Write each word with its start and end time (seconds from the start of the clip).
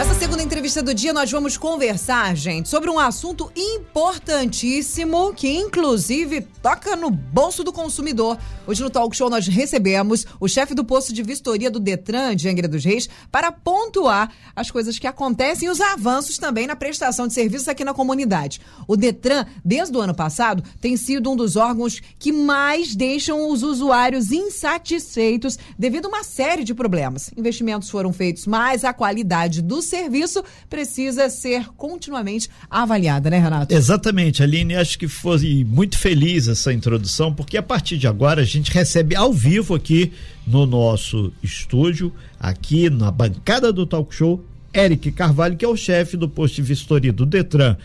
Nessa 0.00 0.14
segunda 0.30 0.44
entrevista 0.44 0.80
do 0.80 0.94
dia, 0.94 1.12
nós 1.12 1.28
vamos 1.28 1.56
conversar, 1.56 2.36
gente, 2.36 2.68
sobre 2.68 2.88
um 2.88 3.00
assunto 3.00 3.50
importantíssimo 3.56 5.34
que, 5.34 5.48
inclusive, 5.48 6.42
toca 6.62 6.94
no 6.94 7.10
bolso 7.10 7.64
do 7.64 7.72
consumidor. 7.72 8.38
Hoje 8.64 8.80
no 8.80 8.90
Talk 8.90 9.16
Show 9.16 9.28
nós 9.28 9.48
recebemos 9.48 10.24
o 10.38 10.46
chefe 10.46 10.72
do 10.72 10.84
posto 10.84 11.12
de 11.12 11.24
vistoria 11.24 11.68
do 11.68 11.80
Detran 11.80 12.36
de 12.36 12.48
Angra 12.48 12.68
dos 12.68 12.84
Reis 12.84 13.08
para 13.32 13.50
pontuar 13.50 14.32
as 14.54 14.70
coisas 14.70 15.00
que 15.00 15.06
acontecem 15.08 15.66
e 15.66 15.70
os 15.70 15.80
avanços 15.80 16.38
também 16.38 16.64
na 16.64 16.76
prestação 16.76 17.26
de 17.26 17.34
serviços 17.34 17.66
aqui 17.66 17.84
na 17.84 17.92
comunidade. 17.92 18.60
O 18.86 18.96
Detran, 18.96 19.44
desde 19.64 19.96
o 19.96 20.00
ano 20.00 20.14
passado, 20.14 20.62
tem 20.80 20.96
sido 20.96 21.28
um 21.28 21.34
dos 21.34 21.56
órgãos 21.56 22.00
que 22.20 22.30
mais 22.30 22.94
deixam 22.94 23.50
os 23.50 23.64
usuários 23.64 24.30
insatisfeitos 24.30 25.58
devido 25.76 26.06
a 26.06 26.08
uma 26.08 26.22
série 26.22 26.62
de 26.62 26.72
problemas. 26.72 27.32
Investimentos 27.36 27.90
foram 27.90 28.12
feitos, 28.12 28.46
mas 28.46 28.84
a 28.84 28.92
qualidade 28.92 29.60
do 29.60 29.82
serviço 29.82 30.19
precisa 30.68 31.28
ser 31.28 31.66
continuamente 31.76 32.48
avaliada, 32.70 33.30
né, 33.30 33.38
Renato? 33.38 33.74
Exatamente, 33.74 34.42
Aline. 34.42 34.76
Acho 34.76 34.98
que 34.98 35.08
foi 35.08 35.64
muito 35.64 35.98
feliz 35.98 36.48
essa 36.48 36.72
introdução, 36.72 37.32
porque 37.32 37.56
a 37.56 37.62
partir 37.62 37.98
de 37.98 38.06
agora 38.06 38.42
a 38.42 38.44
gente 38.44 38.70
recebe 38.72 39.14
ao 39.14 39.32
vivo 39.32 39.74
aqui 39.74 40.12
no 40.46 40.66
nosso 40.66 41.32
estúdio, 41.42 42.12
aqui 42.38 42.90
na 42.90 43.10
bancada 43.10 43.72
do 43.72 43.86
Talk 43.86 44.14
Show, 44.14 44.44
Eric 44.72 45.12
Carvalho, 45.12 45.56
que 45.56 45.64
é 45.64 45.68
o 45.68 45.76
chefe 45.76 46.16
do 46.16 46.28
posto 46.28 46.56
de 46.56 46.62
vistoria 46.62 47.12
do 47.12 47.26
Detran. 47.26 47.76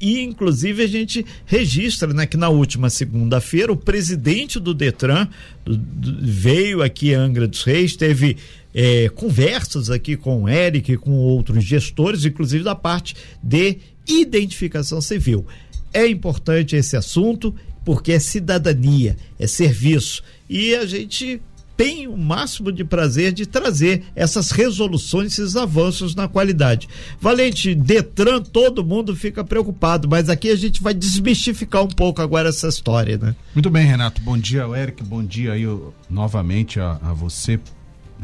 E, 0.00 0.22
inclusive, 0.22 0.82
a 0.82 0.86
gente 0.86 1.26
registra 1.44 2.14
né, 2.14 2.24
que 2.24 2.38
na 2.38 2.48
última 2.48 2.88
segunda-feira 2.88 3.70
o 3.70 3.76
presidente 3.76 4.58
do 4.58 4.72
Detran 4.72 5.28
veio 5.66 6.82
aqui 6.82 7.14
a 7.14 7.20
Angra 7.20 7.46
dos 7.46 7.62
Reis, 7.62 7.96
teve 7.96 8.38
é, 8.74 9.08
conversas 9.08 9.90
aqui 9.90 10.16
com 10.16 10.44
o 10.44 10.48
Eric, 10.48 10.96
com 10.98 11.12
outros 11.12 11.64
gestores, 11.64 12.24
inclusive 12.24 12.64
da 12.64 12.74
parte 12.74 13.16
de 13.42 13.78
identificação 14.08 15.00
civil. 15.00 15.46
É 15.92 16.06
importante 16.06 16.76
esse 16.76 16.96
assunto 16.96 17.54
porque 17.84 18.12
é 18.12 18.18
cidadania, 18.18 19.16
é 19.38 19.46
serviço. 19.46 20.22
E 20.48 20.74
a 20.74 20.86
gente 20.86 21.40
tem 21.80 22.06
o 22.06 22.14
máximo 22.14 22.70
de 22.70 22.84
prazer 22.84 23.32
de 23.32 23.46
trazer 23.46 24.02
essas 24.14 24.50
resoluções, 24.50 25.32
esses 25.32 25.56
avanços 25.56 26.14
na 26.14 26.28
qualidade. 26.28 26.86
Valente, 27.18 27.74
Detran, 27.74 28.42
todo 28.42 28.84
mundo 28.84 29.16
fica 29.16 29.42
preocupado, 29.42 30.06
mas 30.06 30.28
aqui 30.28 30.50
a 30.50 30.56
gente 30.56 30.82
vai 30.82 30.92
desmistificar 30.92 31.82
um 31.82 31.88
pouco 31.88 32.20
agora 32.20 32.50
essa 32.50 32.68
história, 32.68 33.16
né? 33.16 33.34
Muito 33.54 33.70
bem, 33.70 33.86
Renato. 33.86 34.20
Bom 34.20 34.36
dia, 34.36 34.66
Eric. 34.76 35.02
Bom 35.02 35.24
dia 35.24 35.52
aí 35.52 35.64
novamente 36.10 36.78
a, 36.78 37.00
a 37.02 37.14
você. 37.14 37.58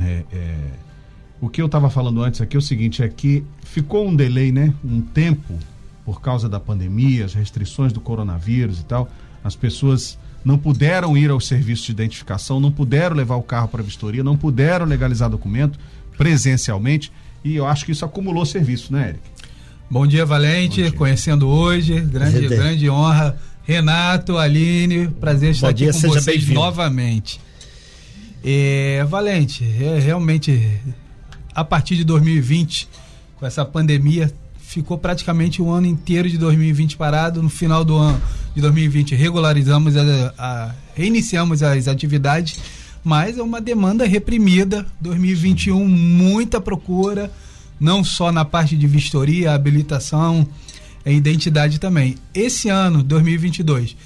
É, 0.00 0.24
é... 0.32 0.56
O 1.40 1.48
que 1.48 1.60
eu 1.60 1.66
estava 1.66 1.90
falando 1.90 2.22
antes 2.22 2.40
aqui 2.40 2.56
é 2.56 2.58
o 2.58 2.62
seguinte, 2.62 3.02
é 3.02 3.08
que 3.08 3.44
ficou 3.62 4.08
um 4.08 4.16
delay, 4.16 4.50
né? 4.50 4.72
Um 4.82 5.02
tempo 5.02 5.58
por 6.04 6.20
causa 6.20 6.48
da 6.48 6.58
pandemia, 6.58 7.24
as 7.24 7.34
restrições 7.34 7.92
do 7.92 8.00
coronavírus 8.00 8.80
e 8.80 8.84
tal. 8.84 9.10
As 9.44 9.54
pessoas 9.54 10.18
não 10.44 10.56
puderam 10.56 11.16
ir 11.16 11.30
ao 11.30 11.40
serviço 11.40 11.86
de 11.86 11.92
identificação, 11.92 12.58
não 12.58 12.70
puderam 12.70 13.16
levar 13.16 13.36
o 13.36 13.42
carro 13.42 13.68
para 13.68 13.82
a 13.82 13.84
vistoria, 13.84 14.24
não 14.24 14.36
puderam 14.36 14.86
legalizar 14.86 15.28
documento 15.28 15.78
presencialmente 16.16 17.12
e 17.44 17.54
eu 17.54 17.66
acho 17.66 17.84
que 17.84 17.92
isso 17.92 18.04
acumulou 18.04 18.44
serviço, 18.44 18.92
né, 18.92 19.10
Eric? 19.10 19.20
Bom 19.88 20.04
dia, 20.04 20.26
Valente, 20.26 20.82
Bom 20.82 20.88
dia. 20.88 20.98
conhecendo 20.98 21.46
hoje, 21.46 22.00
grande, 22.00 22.48
grande 22.48 22.90
honra. 22.90 23.36
Renato, 23.62 24.36
Aline, 24.36 25.08
prazer 25.08 25.50
estar 25.50 25.66
Bom 25.66 25.70
aqui 25.70 25.84
dia, 25.84 25.92
com 25.92 26.00
vocês 26.00 26.48
novamente. 26.48 27.40
É, 28.48 29.04
Valente, 29.08 29.64
é, 29.64 29.98
realmente, 29.98 30.80
a 31.52 31.64
partir 31.64 31.96
de 31.96 32.04
2020, 32.04 32.88
com 33.40 33.44
essa 33.44 33.64
pandemia, 33.64 34.32
ficou 34.60 34.96
praticamente 34.96 35.60
o 35.60 35.68
ano 35.68 35.88
inteiro 35.88 36.30
de 36.30 36.38
2020 36.38 36.96
parado. 36.96 37.42
No 37.42 37.48
final 37.48 37.84
do 37.84 37.96
ano 37.96 38.22
de 38.54 38.60
2020, 38.60 39.16
regularizamos, 39.16 39.96
a, 39.96 40.32
a, 40.38 40.74
reiniciamos 40.94 41.60
as 41.60 41.88
atividades, 41.88 42.60
mas 43.02 43.36
é 43.36 43.42
uma 43.42 43.60
demanda 43.60 44.06
reprimida. 44.06 44.86
2021, 45.00 45.84
muita 45.84 46.60
procura, 46.60 47.32
não 47.80 48.04
só 48.04 48.30
na 48.30 48.44
parte 48.44 48.76
de 48.76 48.86
vistoria, 48.86 49.54
habilitação, 49.54 50.46
e 51.04 51.12
identidade 51.12 51.80
também. 51.80 52.14
Esse 52.32 52.68
ano, 52.68 53.02
2022, 53.02 53.96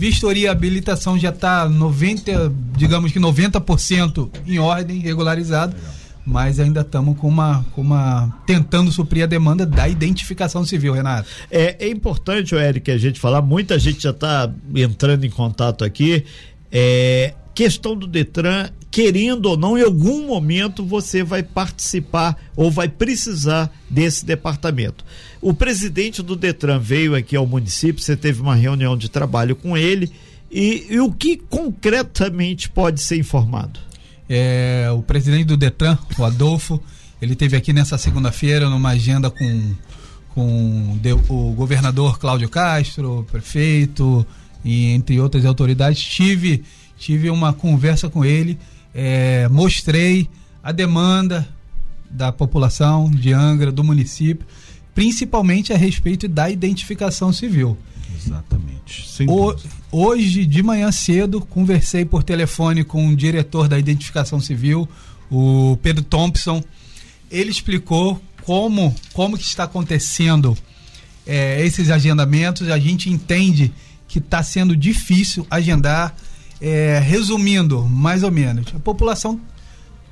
vistoria 0.00 0.46
e 0.46 0.48
habilitação 0.48 1.18
já 1.18 1.28
está 1.28 1.68
90, 1.68 2.50
digamos 2.74 3.12
que 3.12 3.20
90% 3.20 4.30
em 4.46 4.58
ordem, 4.58 4.98
regularizado. 4.98 5.76
Legal 5.76 6.00
mas 6.24 6.60
ainda 6.60 6.82
estamos 6.82 7.18
com 7.18 7.26
uma, 7.26 7.64
com 7.72 7.80
uma 7.80 8.32
tentando 8.46 8.92
suprir 8.92 9.24
a 9.24 9.26
demanda 9.26 9.66
da 9.66 9.88
identificação 9.88 10.64
civil, 10.64 10.92
Renato. 10.92 11.28
É, 11.50 11.86
é 11.86 11.88
importante, 11.88 12.54
Eric, 12.54 12.88
a 12.90 12.98
gente 12.98 13.18
falar, 13.18 13.42
muita 13.42 13.78
gente 13.78 14.02
já 14.02 14.10
está 14.10 14.48
entrando 14.74 15.24
em 15.24 15.30
contato 15.30 15.82
aqui. 15.82 16.24
É, 16.70 17.34
questão 17.54 17.96
do 17.96 18.06
Detran, 18.06 18.70
querendo 18.90 19.46
ou 19.46 19.56
não, 19.56 19.78
em 19.78 19.82
algum 19.82 20.26
momento 20.26 20.84
você 20.84 21.22
vai 21.22 21.42
participar 21.42 22.36
ou 22.56 22.70
vai 22.70 22.88
precisar 22.88 23.70
desse 23.88 24.24
departamento. 24.24 25.04
O 25.40 25.54
presidente 25.54 26.22
do 26.22 26.36
Detran 26.36 26.78
veio 26.78 27.14
aqui 27.14 27.36
ao 27.36 27.46
município, 27.46 28.02
você 28.02 28.16
teve 28.16 28.40
uma 28.40 28.54
reunião 28.54 28.96
de 28.96 29.08
trabalho 29.08 29.54
com 29.54 29.76
ele. 29.76 30.10
E, 30.50 30.86
e 30.90 31.00
o 31.00 31.12
que 31.12 31.36
concretamente 31.36 32.68
pode 32.68 33.00
ser 33.00 33.16
informado? 33.16 33.78
É, 34.28 34.88
o 34.92 35.02
presidente 35.02 35.44
do 35.44 35.56
Detran, 35.56 35.96
o 36.18 36.24
Adolfo, 36.24 36.80
ele 37.22 37.36
teve 37.36 37.56
aqui 37.56 37.72
nessa 37.72 37.98
segunda-feira 37.98 38.68
numa 38.68 38.90
agenda 38.90 39.30
com, 39.30 39.74
com 40.34 40.98
o 41.28 41.52
governador 41.52 42.18
Cláudio 42.18 42.48
Castro, 42.48 43.26
prefeito 43.30 44.26
e 44.64 44.86
entre 44.86 45.20
outras 45.20 45.44
autoridades. 45.44 46.02
Tive, 46.02 46.64
tive 47.00 47.30
uma 47.30 47.52
conversa 47.54 48.10
com 48.10 48.24
ele, 48.24 48.58
é, 48.94 49.48
mostrei 49.48 50.28
a 50.62 50.70
demanda 50.70 51.48
da 52.10 52.30
população 52.30 53.10
de 53.10 53.32
Angra, 53.32 53.72
do 53.72 53.82
município, 53.82 54.46
principalmente 54.94 55.72
a 55.72 55.76
respeito 55.76 56.28
da 56.28 56.50
identificação 56.50 57.32
civil. 57.32 57.76
Exatamente. 58.14 58.70
O, 59.26 59.54
hoje, 59.90 60.44
de 60.44 60.62
manhã 60.62 60.92
cedo, 60.92 61.40
conversei 61.40 62.04
por 62.04 62.22
telefone 62.22 62.84
com 62.84 63.08
o 63.08 63.16
diretor 63.16 63.66
da 63.66 63.78
Identificação 63.78 64.38
Civil, 64.38 64.86
o 65.30 65.78
Pedro 65.82 66.04
Thompson. 66.04 66.62
Ele 67.30 67.50
explicou 67.50 68.20
como, 68.42 68.94
como 69.14 69.38
que 69.38 69.44
está 69.44 69.64
acontecendo 69.64 70.56
é, 71.26 71.64
esses 71.64 71.88
agendamentos. 71.88 72.68
A 72.68 72.78
gente 72.78 73.08
entende 73.08 73.72
que 74.06 74.18
está 74.18 74.42
sendo 74.42 74.76
difícil 74.76 75.46
agendar. 75.50 76.14
É, 76.60 76.98
resumindo, 76.98 77.82
mais 77.84 78.22
ou 78.22 78.30
menos, 78.30 78.72
a 78.74 78.78
população 78.78 79.40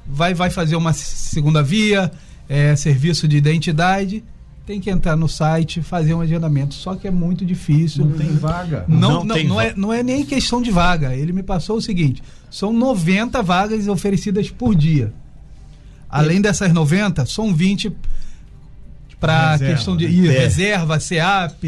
vai, 0.07 0.33
vai 0.33 0.49
fazer 0.49 0.77
uma 0.77 0.93
segunda 0.93 1.63
via, 1.63 2.11
é, 2.49 2.75
serviço 2.75 3.29
de 3.29 3.37
identidade, 3.37 4.25
tem 4.69 4.81
que 4.81 4.91
entrar 4.91 5.17
no 5.17 5.29
site, 5.29 5.81
fazer 5.81 6.13
um 6.13 6.21
agendamento. 6.21 6.75
Só 6.75 6.95
que 6.95 7.09
é 7.09 7.11
muito 7.11 7.45
difícil. 7.45 8.05
Não 8.05 8.13
tem 8.13 8.35
vaga. 8.37 8.85
Não, 8.87 9.25
não, 9.25 9.25
não, 9.25 9.45
não 9.45 9.61
é, 9.61 9.75
não 9.75 9.93
é 9.93 10.03
nem 10.03 10.25
questão 10.27 10.61
de 10.61 10.71
vaga. 10.71 11.15
Ele 11.15 11.33
me 11.33 11.43
passou 11.43 11.79
o 11.79 11.81
seguinte: 11.81 12.23
são 12.51 12.71
90 12.73 13.43
vagas 13.43 13.89
oferecidas 13.89 14.51
por 14.51 14.75
dia. 14.75 15.13
Além 16.11 16.41
dessas 16.41 16.73
90, 16.73 17.25
são 17.27 17.55
20 17.55 17.93
para 19.21 19.59
questão 19.59 19.97
de 19.97 20.07
né? 20.07 20.35
é. 20.35 20.41
reserva, 20.41 21.01
CEAP, 21.01 21.63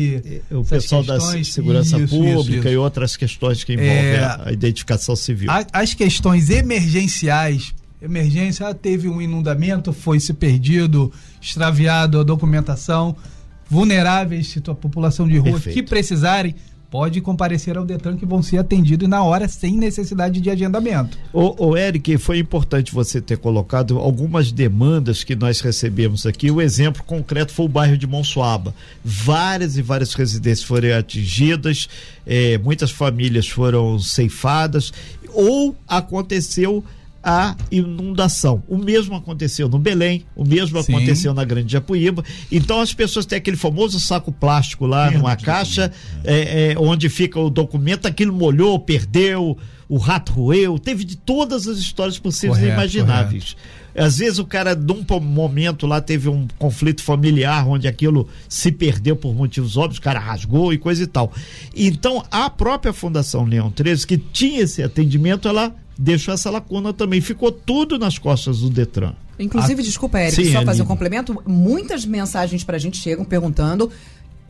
o 0.50 0.64
pessoal 0.64 1.02
da 1.02 1.18
segurança 1.42 1.98
isso, 1.98 2.16
pública 2.16 2.40
isso, 2.40 2.58
isso. 2.58 2.68
e 2.68 2.76
outras 2.76 3.16
questões 3.16 3.64
que 3.64 3.72
envolvem 3.72 3.92
é, 3.92 4.38
a 4.44 4.52
identificação 4.52 5.16
civil. 5.16 5.50
As 5.72 5.94
questões 5.94 6.48
emergenciais 6.48 7.74
emergência, 8.02 8.66
ah, 8.66 8.74
teve 8.74 9.08
um 9.08 9.20
inundamento, 9.20 9.92
foi 9.92 10.18
se 10.18 10.32
perdido, 10.32 11.12
extraviado 11.40 12.18
a 12.18 12.22
documentação, 12.22 13.14
vulneráveis, 13.68 14.56
a 14.66 14.74
população 14.74 15.28
de 15.28 15.38
rua 15.38 15.52
Perfeito. 15.52 15.74
que 15.74 15.82
precisarem, 15.82 16.54
pode 16.90 17.20
comparecer 17.20 17.78
ao 17.78 17.84
Detran 17.84 18.16
que 18.16 18.26
vão 18.26 18.42
ser 18.42 18.58
atendidos 18.58 19.08
na 19.08 19.22
hora 19.22 19.46
sem 19.46 19.76
necessidade 19.76 20.40
de 20.40 20.50
agendamento. 20.50 21.16
O, 21.32 21.68
o 21.68 21.76
Eric, 21.76 22.18
foi 22.18 22.38
importante 22.38 22.92
você 22.92 23.20
ter 23.20 23.38
colocado 23.38 23.98
algumas 23.98 24.50
demandas 24.50 25.22
que 25.22 25.36
nós 25.36 25.60
recebemos 25.60 26.26
aqui. 26.26 26.50
O 26.50 26.60
exemplo 26.60 27.02
concreto 27.04 27.52
foi 27.52 27.66
o 27.66 27.68
bairro 27.68 27.96
de 27.96 28.06
Monsuaba. 28.06 28.74
Várias 29.04 29.76
e 29.76 29.82
várias 29.82 30.14
residências 30.14 30.66
foram 30.66 30.96
atingidas, 30.96 31.88
eh, 32.26 32.58
muitas 32.58 32.90
famílias 32.90 33.48
foram 33.48 33.98
ceifadas, 33.98 34.92
ou 35.32 35.76
aconteceu 35.86 36.84
a 37.22 37.54
inundação. 37.70 38.62
O 38.66 38.78
mesmo 38.78 39.14
aconteceu 39.14 39.68
no 39.68 39.78
Belém, 39.78 40.24
o 40.34 40.44
mesmo 40.44 40.82
Sim. 40.82 40.94
aconteceu 40.94 41.34
na 41.34 41.44
Grande 41.44 41.72
Japuíba. 41.72 42.24
Então 42.50 42.80
as 42.80 42.94
pessoas 42.94 43.26
têm 43.26 43.38
aquele 43.38 43.56
famoso 43.56 44.00
saco 44.00 44.32
plástico 44.32 44.86
lá 44.86 45.10
numa 45.10 45.36
caixa, 45.36 45.92
é, 46.24 46.72
é, 46.72 46.78
onde 46.78 47.08
fica 47.08 47.38
o 47.38 47.50
documento, 47.50 48.06
aquilo 48.06 48.32
molhou, 48.32 48.78
perdeu, 48.78 49.56
o 49.88 49.98
rato 49.98 50.32
roeu, 50.32 50.78
teve 50.78 51.04
de 51.04 51.16
todas 51.16 51.66
as 51.66 51.78
histórias 51.78 52.18
possíveis 52.18 52.58
correto, 52.58 52.72
e 52.72 52.78
imagináveis. 52.78 53.56
Às 54.00 54.18
vezes 54.18 54.38
o 54.38 54.46
cara, 54.46 54.74
num 54.74 55.04
momento 55.20 55.86
lá, 55.86 56.00
teve 56.00 56.28
um 56.28 56.48
conflito 56.58 57.02
familiar 57.02 57.68
onde 57.68 57.86
aquilo 57.86 58.28
se 58.48 58.72
perdeu 58.72 59.14
por 59.14 59.34
motivos 59.34 59.76
óbvios, 59.76 59.98
o 59.98 60.02
cara 60.02 60.18
rasgou 60.18 60.72
e 60.72 60.78
coisa 60.78 61.02
e 61.02 61.06
tal. 61.06 61.32
Então, 61.76 62.24
a 62.30 62.48
própria 62.48 62.92
Fundação 62.92 63.44
Leão 63.44 63.70
13, 63.70 64.06
que 64.06 64.16
tinha 64.16 64.62
esse 64.62 64.82
atendimento, 64.82 65.46
ela 65.46 65.74
deixou 65.98 66.32
essa 66.32 66.50
lacuna 66.50 66.94
também. 66.94 67.20
Ficou 67.20 67.52
tudo 67.52 67.98
nas 67.98 68.18
costas 68.18 68.60
do 68.60 68.70
Detran. 68.70 69.12
Inclusive, 69.38 69.80
a... 69.82 69.84
desculpa, 69.84 70.18
Eric, 70.18 70.34
Sim, 70.34 70.52
só 70.52 70.62
fazer 70.64 70.82
um 70.82 70.86
complemento. 70.86 71.42
Muitas 71.46 72.04
mensagens 72.04 72.64
para 72.64 72.76
a 72.76 72.80
gente 72.80 72.96
chegam 72.96 73.24
perguntando 73.24 73.90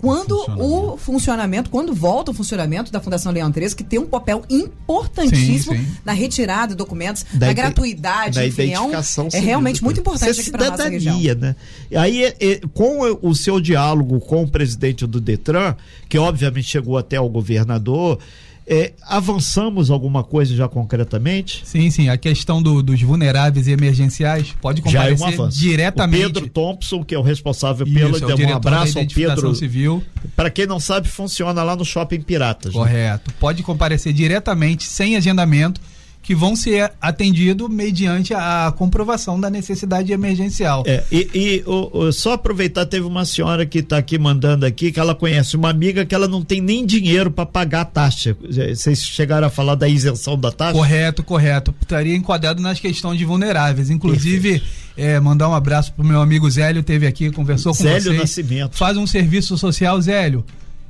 quando 0.00 0.34
o 0.56 0.96
funcionamento, 0.96 1.68
quando 1.68 1.94
volta 1.94 2.30
o 2.30 2.34
funcionamento 2.34 2.90
da 2.90 3.00
Fundação 3.00 3.30
Leão 3.30 3.52
13, 3.52 3.76
que 3.76 3.84
tem 3.84 3.98
um 3.98 4.06
papel 4.06 4.42
importantíssimo 4.48 5.76
sim, 5.76 5.84
sim. 5.84 5.96
na 6.04 6.12
retirada 6.12 6.68
de 6.68 6.74
documentos, 6.76 7.24
da 7.34 7.48
na 7.48 7.52
gratuidade, 7.52 8.36
da 8.36 8.46
enfim, 8.46 8.62
identificação 8.62 9.28
é, 9.32 9.36
um, 9.36 9.38
é 9.38 9.40
realmente 9.40 9.84
muito 9.84 10.00
importante 10.00 10.30
Isso 10.30 10.40
é 10.40 10.42
aqui 10.42 10.50
para 10.52 10.70
nossa 10.70 10.88
região. 10.88 11.18
Né? 11.38 11.54
Aí, 11.94 12.24
é, 12.24 12.36
é, 12.40 12.60
com 12.72 13.18
o 13.20 13.34
seu 13.34 13.60
diálogo 13.60 14.20
com 14.20 14.42
o 14.42 14.48
presidente 14.48 15.06
do 15.06 15.20
Detran, 15.20 15.74
que 16.08 16.18
obviamente 16.18 16.66
chegou 16.66 16.96
até 16.96 17.20
o 17.20 17.28
governador, 17.28 18.18
é, 18.66 18.92
avançamos 19.02 19.90
alguma 19.90 20.22
coisa 20.22 20.54
já 20.54 20.68
concretamente? 20.68 21.62
Sim, 21.64 21.90
sim. 21.90 22.08
A 22.08 22.16
questão 22.16 22.62
do, 22.62 22.82
dos 22.82 23.00
vulneráveis 23.02 23.66
e 23.66 23.72
emergenciais 23.72 24.54
pode 24.60 24.80
comparecer 24.80 25.38
é 25.38 25.42
um 25.42 25.48
diretamente. 25.48 26.26
O 26.26 26.32
Pedro 26.32 26.48
Thompson, 26.48 27.04
que 27.04 27.14
é 27.14 27.18
o 27.18 27.22
responsável 27.22 27.86
pelo, 27.86 28.16
Isso, 28.16 28.30
é 28.30 28.46
um 28.46 28.54
abraço 28.54 28.98
ao 28.98 29.06
Pedro. 29.06 29.54
Civil. 29.54 30.02
Para 30.36 30.50
quem 30.50 30.66
não 30.66 30.78
sabe, 30.78 31.08
funciona 31.08 31.62
lá 31.62 31.74
no 31.74 31.84
Shopping 31.84 32.20
Piratas. 32.20 32.72
Né? 32.72 32.78
Correto. 32.78 33.30
Né? 33.30 33.36
Pode 33.40 33.62
comparecer 33.62 34.12
diretamente, 34.12 34.84
sem 34.84 35.16
agendamento 35.16 35.80
que 36.22 36.34
vão 36.34 36.54
ser 36.54 36.92
atendidos 37.00 37.68
mediante 37.68 38.34
a 38.34 38.72
comprovação 38.76 39.40
da 39.40 39.48
necessidade 39.48 40.12
emergencial. 40.12 40.84
É, 40.86 41.02
e, 41.10 41.30
e 41.34 41.62
o, 41.66 41.98
o, 41.98 42.12
só 42.12 42.34
aproveitar, 42.34 42.84
teve 42.86 43.06
uma 43.06 43.24
senhora 43.24 43.64
que 43.64 43.78
está 43.78 43.98
aqui 43.98 44.18
mandando 44.18 44.66
aqui 44.66 44.92
que 44.92 45.00
ela 45.00 45.14
conhece 45.14 45.56
uma 45.56 45.70
amiga 45.70 46.04
que 46.04 46.14
ela 46.14 46.28
não 46.28 46.42
tem 46.42 46.60
nem 46.60 46.84
dinheiro 46.84 47.30
para 47.30 47.46
pagar 47.46 47.80
a 47.80 47.84
taxa. 47.84 48.36
Vocês 48.42 49.02
chegaram 49.02 49.46
a 49.46 49.50
falar 49.50 49.74
da 49.74 49.88
isenção 49.88 50.38
da 50.38 50.52
taxa? 50.52 50.72
Correto, 50.72 51.22
correto. 51.22 51.74
Estaria 51.80 52.14
enquadrado 52.14 52.60
nas 52.60 52.78
questões 52.78 53.18
de 53.18 53.24
vulneráveis. 53.24 53.88
Inclusive, 53.88 54.62
é, 54.96 55.18
mandar 55.18 55.48
um 55.48 55.54
abraço 55.54 55.92
pro 55.94 56.04
meu 56.04 56.20
amigo 56.20 56.50
Zélio, 56.50 56.82
teve 56.82 57.06
aqui, 57.06 57.30
conversou 57.30 57.74
com 57.74 57.82
Zélio 57.82 58.02
vocês. 58.02 58.18
Nascimento. 58.18 58.76
Faz 58.76 58.96
um 58.96 59.06
serviço 59.06 59.56
social, 59.56 60.00
Zélio. 60.00 60.44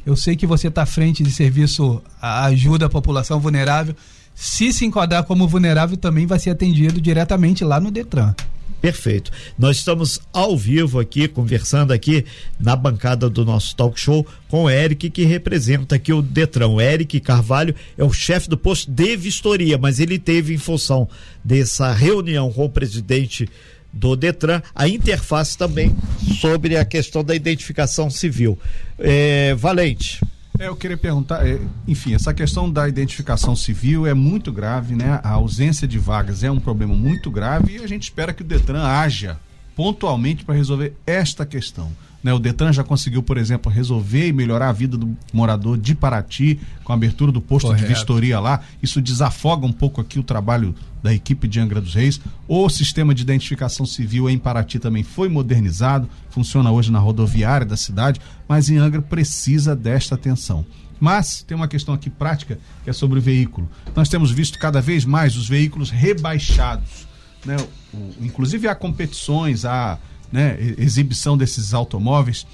Eu 0.05 0.17
sei 0.17 0.35
que 0.35 0.47
você 0.47 0.69
está 0.69 0.83
à 0.83 0.87
frente 0.87 1.23
de 1.23 1.31
serviço 1.31 2.03
ajuda 2.21 2.87
a 2.87 2.89
população 2.89 3.39
vulnerável 3.39 3.95
se 4.35 4.73
se 4.73 4.85
enquadrar 4.85 5.25
como 5.25 5.47
vulnerável, 5.47 5.97
também 5.97 6.27
vai 6.27 6.39
ser 6.39 6.51
atendido 6.51 7.01
diretamente 7.01 7.65
lá 7.65 7.79
no 7.79 7.91
Detran. 7.91 8.35
Perfeito. 8.81 9.31
Nós 9.59 9.77
estamos 9.77 10.21
ao 10.33 10.57
vivo 10.57 10.99
aqui, 10.99 11.29
conversando 11.29 11.93
aqui 11.93 12.25
na 12.59 12.75
bancada 12.75 13.29
do 13.29 13.45
nosso 13.45 13.77
talk 13.77 14.01
show 14.01 14.27
com 14.49 14.65
o 14.65 14.71
Eric, 14.71 15.11
que 15.11 15.25
representa 15.25 15.97
aqui 15.97 16.13
o 16.13 16.23
Detran. 16.23 16.69
O 16.69 16.81
Eric 16.81 17.21
Carvalho 17.21 17.75
é 17.99 18.03
o 18.03 18.13
chefe 18.13 18.49
do 18.49 18.57
posto 18.57 18.91
de 18.91 19.17
vistoria, 19.17 19.77
mas 19.77 20.01
ele 20.01 20.19
teve, 20.19 20.55
em 20.55 20.59
função 20.59 21.07
dessa 21.45 21.93
reunião 21.93 22.51
com 22.51 22.65
o 22.65 22.71
presidente 22.71 23.49
do 23.93 24.17
Detran, 24.17 24.63
a 24.75 24.89
interface 24.89 25.59
também 25.59 25.95
sobre 26.41 26.77
a 26.77 26.85
questão 26.85 27.23
da 27.23 27.35
identificação 27.35 28.09
civil. 28.09 28.59
É, 28.99 29.55
Valente. 29.57 30.21
É, 30.61 30.69
eu 30.69 30.77
queria 30.77 30.99
perguntar, 30.99 31.49
é, 31.49 31.59
enfim, 31.89 32.13
essa 32.13 32.35
questão 32.35 32.71
da 32.71 32.87
identificação 32.87 33.57
civil 33.57 34.07
é 34.07 34.13
muito 34.13 34.53
grave, 34.53 34.95
né? 34.95 35.19
A 35.25 35.31
ausência 35.31 35.89
de 35.89 35.99
vagas 35.99 36.45
é 36.45 36.51
um 36.51 36.61
problema 36.61 36.95
muito 36.95 37.31
grave 37.31 37.79
e 37.79 37.83
a 37.83 37.87
gente 37.87 38.03
espera 38.03 38.35
que 38.35 38.43
o 38.43 38.45
Detran 38.45 38.85
haja 38.85 39.41
pontualmente 39.75 40.45
para 40.45 40.55
resolver 40.55 40.93
esta 41.07 41.47
questão. 41.47 41.91
Né? 42.23 42.33
O 42.33 42.39
Detran 42.39 42.73
já 42.73 42.85
conseguiu, 42.85 43.23
por 43.23 43.39
exemplo, 43.39 43.71
resolver 43.71 44.29
e 44.29 44.33
melhorar 44.33 44.69
a 44.69 44.73
vida 44.73 44.97
do 44.97 45.17
morador 45.33 45.79
de 45.79 45.95
Paraty 45.95 46.61
com 46.85 46.93
a 46.93 46.95
abertura 46.95 47.33
do 47.33 47.41
posto 47.41 47.69
Correto. 47.69 47.87
de 47.87 47.95
vistoria 47.95 48.39
lá. 48.39 48.61
Isso 48.83 49.01
desafoga 49.01 49.67
um 49.67 49.73
pouco 49.73 50.01
aqui 50.01 50.19
o 50.19 50.23
trabalho 50.23 50.75
da 51.03 51.13
equipe 51.15 51.49
de 51.49 51.59
Angra 51.59 51.81
dos 51.81 51.95
Reis. 51.95 52.21
O 52.47 52.69
sistema 52.69 53.15
de 53.15 53.23
identificação 53.23 53.87
civil 53.87 54.29
em 54.29 54.39
Paraty 54.39 54.79
também 54.79 55.03
foi 55.03 55.29
modernizado, 55.29 56.09
funciona 56.29 56.71
hoje 56.71 56.93
na 56.93 56.99
rodoviária 56.99 57.67
da 57.67 57.77
cidade, 57.77 58.21
mas 58.49 58.69
em 58.69 58.77
Angra 58.77 59.01
precisa 59.01 59.75
desta 59.75 60.15
atenção. 60.15 60.65
Mas 61.01 61.43
tem 61.43 61.57
uma 61.57 61.67
questão 61.67 61.95
aqui 61.95 62.11
prática 62.11 62.59
que 62.85 62.91
é 62.91 62.93
sobre 62.93 63.19
o 63.19 63.23
veículo. 63.23 63.67
Nós 63.97 64.11
temos 64.11 64.31
visto 64.31 64.59
cada 64.59 64.83
vez 64.83 65.07
mais 65.07 65.35
os 65.35 65.49
veículos 65.49 65.89
rebaixados. 65.91 67.09
Né? 67.45 67.57
O, 67.95 68.13
inclusive 68.21 68.69
há 68.69 68.75
competições, 68.75 69.65
há 69.65 69.99
né, 70.33 70.57
exibição 70.79 71.37
desses 71.37 71.75
automóveis, 71.75 72.47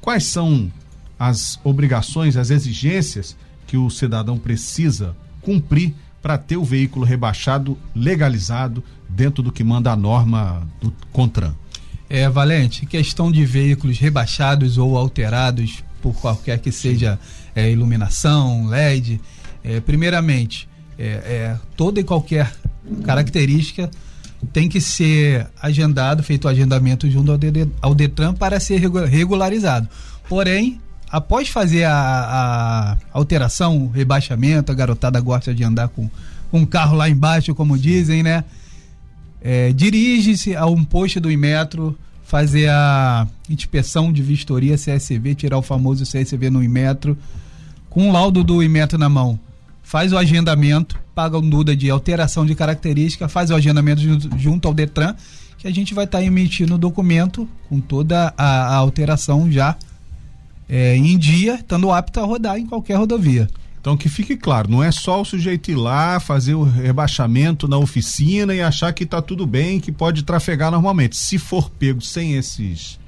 quais 0.00 0.24
são 0.24 0.70
as 1.18 1.58
obrigações, 1.62 2.36
as 2.36 2.50
exigências 2.50 3.36
que 3.66 3.76
o 3.76 3.88
cidadão 3.88 4.38
precisa 4.38 5.16
cumprir 5.40 5.94
para 6.20 6.38
ter 6.38 6.56
o 6.56 6.64
veículo 6.64 7.04
rebaixado 7.04 7.78
legalizado 7.94 8.82
dentro 9.08 9.42
do 9.42 9.52
que 9.52 9.64
manda 9.64 9.90
a 9.90 9.96
norma 9.96 10.66
do 10.80 10.92
CONTRAN? 11.12 11.54
É, 12.08 12.28
Valente, 12.28 12.86
questão 12.86 13.32
de 13.32 13.44
veículos 13.44 13.98
rebaixados 13.98 14.78
ou 14.78 14.96
alterados 14.98 15.82
por 16.02 16.14
qualquer 16.14 16.58
que 16.58 16.70
seja 16.70 17.18
é, 17.54 17.70
iluminação, 17.70 18.66
LED, 18.66 19.20
é, 19.64 19.80
primeiramente, 19.80 20.68
é, 20.98 21.06
é 21.06 21.58
toda 21.76 22.00
e 22.00 22.04
qualquer 22.04 22.52
característica 23.04 23.90
tem 24.52 24.68
que 24.68 24.80
ser 24.80 25.46
agendado, 25.60 26.22
feito 26.22 26.46
o 26.46 26.48
agendamento 26.48 27.08
junto 27.10 27.32
ao 27.80 27.94
Detran 27.94 28.34
para 28.34 28.58
ser 28.58 28.78
regularizado. 28.78 29.88
Porém, 30.28 30.80
após 31.10 31.48
fazer 31.48 31.84
a, 31.84 31.92
a 31.92 32.96
alteração, 33.12 33.84
o 33.84 33.90
rebaixamento, 33.90 34.72
a 34.72 34.74
garotada 34.74 35.20
gosta 35.20 35.54
de 35.54 35.62
andar 35.62 35.88
com 35.88 36.08
um 36.52 36.66
carro 36.66 36.96
lá 36.96 37.08
embaixo, 37.08 37.54
como 37.54 37.78
dizem, 37.78 38.22
né? 38.22 38.44
É, 39.40 39.72
Dirige-se 39.72 40.54
a 40.54 40.66
um 40.66 40.84
posto 40.84 41.20
do 41.20 41.30
Inmetro, 41.30 41.98
fazer 42.22 42.68
a 42.68 43.26
inspeção 43.48 44.12
de 44.12 44.22
vistoria 44.22 44.76
CSV, 44.76 45.34
tirar 45.34 45.58
o 45.58 45.62
famoso 45.62 46.04
CSV 46.04 46.50
no 46.50 46.62
Inmetro, 46.62 47.16
com 47.90 48.08
o 48.08 48.12
laudo 48.12 48.44
do 48.44 48.62
Inmetro 48.62 48.98
na 48.98 49.08
mão 49.08 49.38
faz 49.82 50.12
o 50.12 50.16
agendamento, 50.18 50.98
paga 51.14 51.38
um 51.38 51.48
Duda 51.48 51.76
de 51.76 51.90
alteração 51.90 52.46
de 52.46 52.54
característica, 52.54 53.28
faz 53.28 53.50
o 53.50 53.54
agendamento 53.54 54.00
junto, 54.38 54.68
ao 54.68 54.72
Detran, 54.72 55.14
que 55.58 55.66
a 55.66 55.70
gente 55.70 55.92
vai 55.92 56.04
estar 56.04 56.18
tá 56.18 56.24
emitindo 56.24 56.76
o 56.76 56.78
documento 56.78 57.48
com 57.68 57.80
toda 57.80 58.32
a, 58.36 58.44
a 58.44 58.74
alteração 58.76 59.50
já 59.50 59.76
é, 60.68 60.96
em 60.96 61.18
dia, 61.18 61.56
estando 61.56 61.90
apto 61.92 62.20
a 62.20 62.24
rodar 62.24 62.58
em 62.58 62.66
qualquer 62.66 62.94
rodovia. 62.94 63.48
Então 63.80 63.96
que 63.96 64.08
fique 64.08 64.36
claro, 64.36 64.70
não 64.70 64.82
é 64.82 64.92
só 64.92 65.20
o 65.20 65.24
sujeito 65.24 65.70
ir 65.70 65.74
lá 65.74 66.20
fazer 66.20 66.54
o 66.54 66.62
rebaixamento 66.62 67.66
na 67.66 67.76
oficina 67.76 68.54
e 68.54 68.62
achar 68.62 68.92
que 68.92 69.02
está 69.02 69.20
tudo 69.20 69.44
bem, 69.44 69.80
que 69.80 69.90
pode 69.90 70.22
trafegar 70.22 70.70
normalmente. 70.70 71.16
Se 71.16 71.36
for 71.36 71.68
pego 71.68 72.00
sem 72.00 72.34
esses 72.34 73.00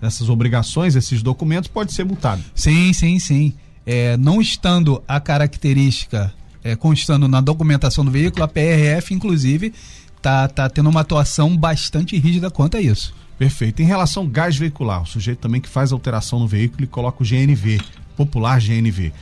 essas 0.00 0.28
obrigações, 0.28 0.96
esses 0.96 1.22
documentos, 1.22 1.68
pode 1.68 1.92
ser 1.92 2.04
multado. 2.04 2.42
Sim, 2.54 2.92
sim, 2.92 3.18
sim 3.18 3.54
é, 3.86 4.16
não 4.16 4.40
estando 4.40 5.02
a 5.06 5.20
característica 5.20 6.32
é, 6.62 6.74
constando 6.74 7.28
na 7.28 7.40
documentação 7.40 8.04
do 8.04 8.10
veículo, 8.10 8.42
a 8.42 8.48
PRF, 8.48 9.12
inclusive, 9.12 9.72
está 10.16 10.48
tá 10.48 10.68
tendo 10.68 10.88
uma 10.88 11.00
atuação 11.00 11.54
bastante 11.54 12.16
rígida 12.16 12.50
quanto 12.50 12.78
a 12.78 12.80
isso. 12.80 13.14
Perfeito. 13.38 13.82
Em 13.82 13.84
relação 13.84 14.22
ao 14.22 14.28
gás 14.28 14.56
veicular, 14.56 15.02
o 15.02 15.06
sujeito 15.06 15.40
também 15.40 15.60
que 15.60 15.68
faz 15.68 15.92
alteração 15.92 16.38
no 16.38 16.48
veículo 16.48 16.84
e 16.84 16.86
coloca 16.86 17.22
o 17.22 17.26
GNV, 17.26 17.80
popular 18.16 18.60
GNV. 18.60 19.12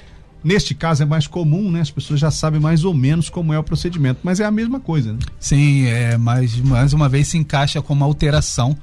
Neste 0.45 0.75
caso 0.75 1.03
é 1.03 1.07
mais 1.07 1.27
comum, 1.27 1.71
né? 1.71 1.81
As 1.81 1.91
pessoas 1.91 2.19
já 2.19 2.31
sabem 2.31 2.61
mais 2.61 2.85
ou 2.85 2.93
menos 2.93 3.29
como 3.29 3.53
é 3.53 3.59
o 3.59 3.63
procedimento, 3.63 4.21
mas 4.23 4.41
é 4.41 4.45
a 4.45 4.51
mesma 4.51 4.81
coisa, 4.81 5.13
né? 5.13 5.19
Sim, 5.39 5.87
é, 5.87 6.17
mas 6.17 6.57
mais 6.57 6.93
uma 6.93 7.09
vez 7.09 7.29
se 7.29 7.39
encaixa 7.39 7.81
como 7.81 8.05
alteração. 8.05 8.77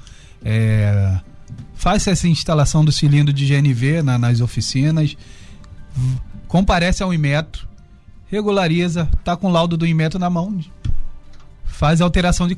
É, 0.43 1.19
faz 1.75 2.07
essa 2.07 2.27
instalação 2.27 2.83
do 2.83 2.91
cilindro 2.91 3.33
de 3.33 3.45
GNV 3.45 4.01
na, 4.01 4.17
nas 4.17 4.39
oficinas 4.41 5.17
comparece 6.47 7.03
ao 7.03 7.13
Inmetro, 7.13 7.67
regulariza, 8.27 9.09
tá 9.23 9.35
com 9.35 9.47
o 9.47 9.51
laudo 9.51 9.77
do 9.77 9.85
Inmetro 9.85 10.19
na 10.19 10.29
mão, 10.29 10.59
faz 11.65 12.01
alteração 12.01 12.47
de 12.47 12.55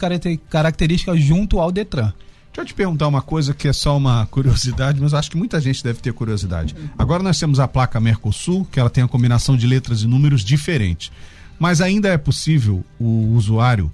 característica 0.50 1.16
junto 1.16 1.60
ao 1.60 1.72
Detran. 1.72 2.12
Deixa 2.48 2.62
eu 2.62 2.66
te 2.66 2.74
perguntar 2.74 3.08
uma 3.08 3.22
coisa 3.22 3.54
que 3.54 3.68
é 3.68 3.74
só 3.74 3.96
uma 3.96 4.26
curiosidade, 4.26 5.00
mas 5.00 5.14
acho 5.14 5.32
que 5.32 5.38
muita 5.38 5.62
gente 5.62 5.82
deve 5.82 6.02
ter 6.02 6.12
curiosidade. 6.12 6.76
Agora 6.98 7.24
nós 7.24 7.40
temos 7.40 7.62
a 7.62 7.68
placa 7.68 7.98
Mercosul, 8.00 8.66
que 8.66 8.78
ela 8.78 8.90
tem 8.90 9.04
a 9.04 9.08
combinação 9.08 9.56
de 9.56 9.66
letras 9.66 10.02
e 10.02 10.08
números 10.08 10.44
diferentes. 10.44 11.12
Mas 11.58 11.80
ainda 11.80 12.10
é 12.10 12.18
possível 12.18 12.84
o 13.00 13.34
usuário 13.36 13.90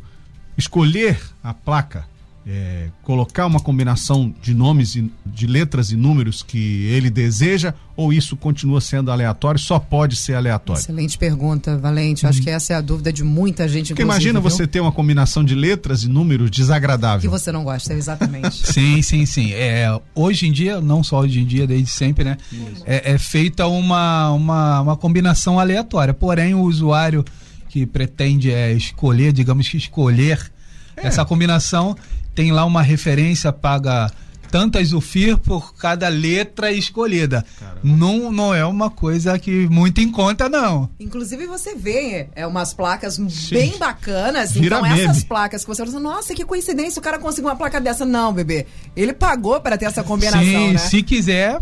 escolher 0.58 1.22
a 1.44 1.54
placa, 1.54 2.08
é, 2.50 2.88
colocar 3.04 3.46
uma 3.46 3.60
combinação 3.60 4.34
de 4.42 4.54
nomes 4.54 4.96
e 4.96 5.12
de 5.26 5.46
letras 5.46 5.92
e 5.92 5.98
números 5.98 6.42
que 6.42 6.86
ele 6.86 7.10
deseja 7.10 7.74
ou 7.94 8.14
isso 8.14 8.38
continua 8.38 8.80
sendo 8.80 9.12
aleatório, 9.12 9.60
só 9.60 9.80
pode 9.80 10.16
ser 10.16 10.36
aleatório? 10.36 10.80
Excelente 10.80 11.18
pergunta, 11.18 11.78
Valente. 11.78 12.26
Acho 12.26 12.42
que 12.42 12.50
essa 12.50 12.74
é 12.74 12.76
a 12.76 12.82
dúvida 12.82 13.12
de 13.12 13.24
muita 13.24 13.68
gente. 13.68 13.90
Porque 13.90 14.04
imagina 14.04 14.40
viu? 14.40 14.50
você 14.50 14.66
ter 14.66 14.80
uma 14.80 14.92
combinação 14.92 15.44
de 15.44 15.56
letras 15.56 16.04
e 16.04 16.08
números 16.08 16.50
desagradável. 16.50 17.22
Que 17.22 17.28
você 17.28 17.52
não 17.52 17.64
gosta, 17.64 17.94
exatamente. 17.94 18.56
sim, 18.72 19.02
sim, 19.02 19.26
sim. 19.26 19.52
É, 19.52 20.00
hoje 20.16 20.48
em 20.48 20.52
dia, 20.52 20.80
não 20.80 21.04
só 21.04 21.22
hoje 21.22 21.42
em 21.42 21.46
dia, 21.46 21.68
desde 21.68 21.90
sempre, 21.90 22.24
né? 22.24 22.38
É, 22.86 23.14
é, 23.14 23.18
feita 23.18 23.68
uma, 23.68 24.32
uma, 24.32 24.82
uma 24.82 24.96
combinação 24.96 25.60
aleatória. 25.60 26.14
Porém, 26.14 26.54
o 26.54 26.62
usuário 26.62 27.26
que 27.68 27.86
pretende 27.86 28.52
é, 28.52 28.72
escolher, 28.72 29.34
digamos 29.34 29.68
que 29.68 29.76
escolher 29.76 30.52
é. 30.98 31.08
essa 31.08 31.24
combinação, 31.24 31.96
tem 32.38 32.52
lá 32.52 32.66
uma 32.66 32.84
referência, 32.84 33.52
paga 33.52 34.12
tantas 34.52 34.94
UFIR 34.94 35.40
por 35.40 35.74
cada 35.74 36.08
letra 36.08 36.72
escolhida. 36.72 37.44
Não, 37.84 38.32
não 38.32 38.54
é 38.54 38.64
uma 38.64 38.92
coisa 38.92 39.40
que 39.40 39.68
muito 39.70 40.02
em 40.02 40.12
conta, 40.12 40.48
não. 40.48 40.88
Inclusive, 41.00 41.48
você 41.48 41.74
vê 41.74 42.30
é 42.36 42.46
umas 42.46 42.76
placas 42.76 43.16
Sim. 43.16 43.56
bem 43.56 43.78
bacanas. 43.80 44.52
Vira 44.52 44.78
então, 44.78 44.88
meme. 44.88 45.02
essas 45.02 45.24
placas 45.24 45.64
que 45.64 45.68
você 45.68 45.84
fala 45.84 45.90
assim, 45.90 46.04
nossa, 46.04 46.36
que 46.36 46.46
coincidência, 46.46 47.00
o 47.00 47.04
cara 47.04 47.18
conseguiu 47.18 47.50
uma 47.50 47.56
placa 47.56 47.82
dessa. 47.82 48.06
Não, 48.06 48.32
bebê. 48.32 48.68
Ele 48.96 49.14
pagou 49.14 49.60
para 49.60 49.76
ter 49.76 49.86
essa 49.86 50.04
combinação. 50.04 50.40
Sim, 50.44 50.74
né? 50.74 50.78
se 50.78 51.02
quiser, 51.02 51.60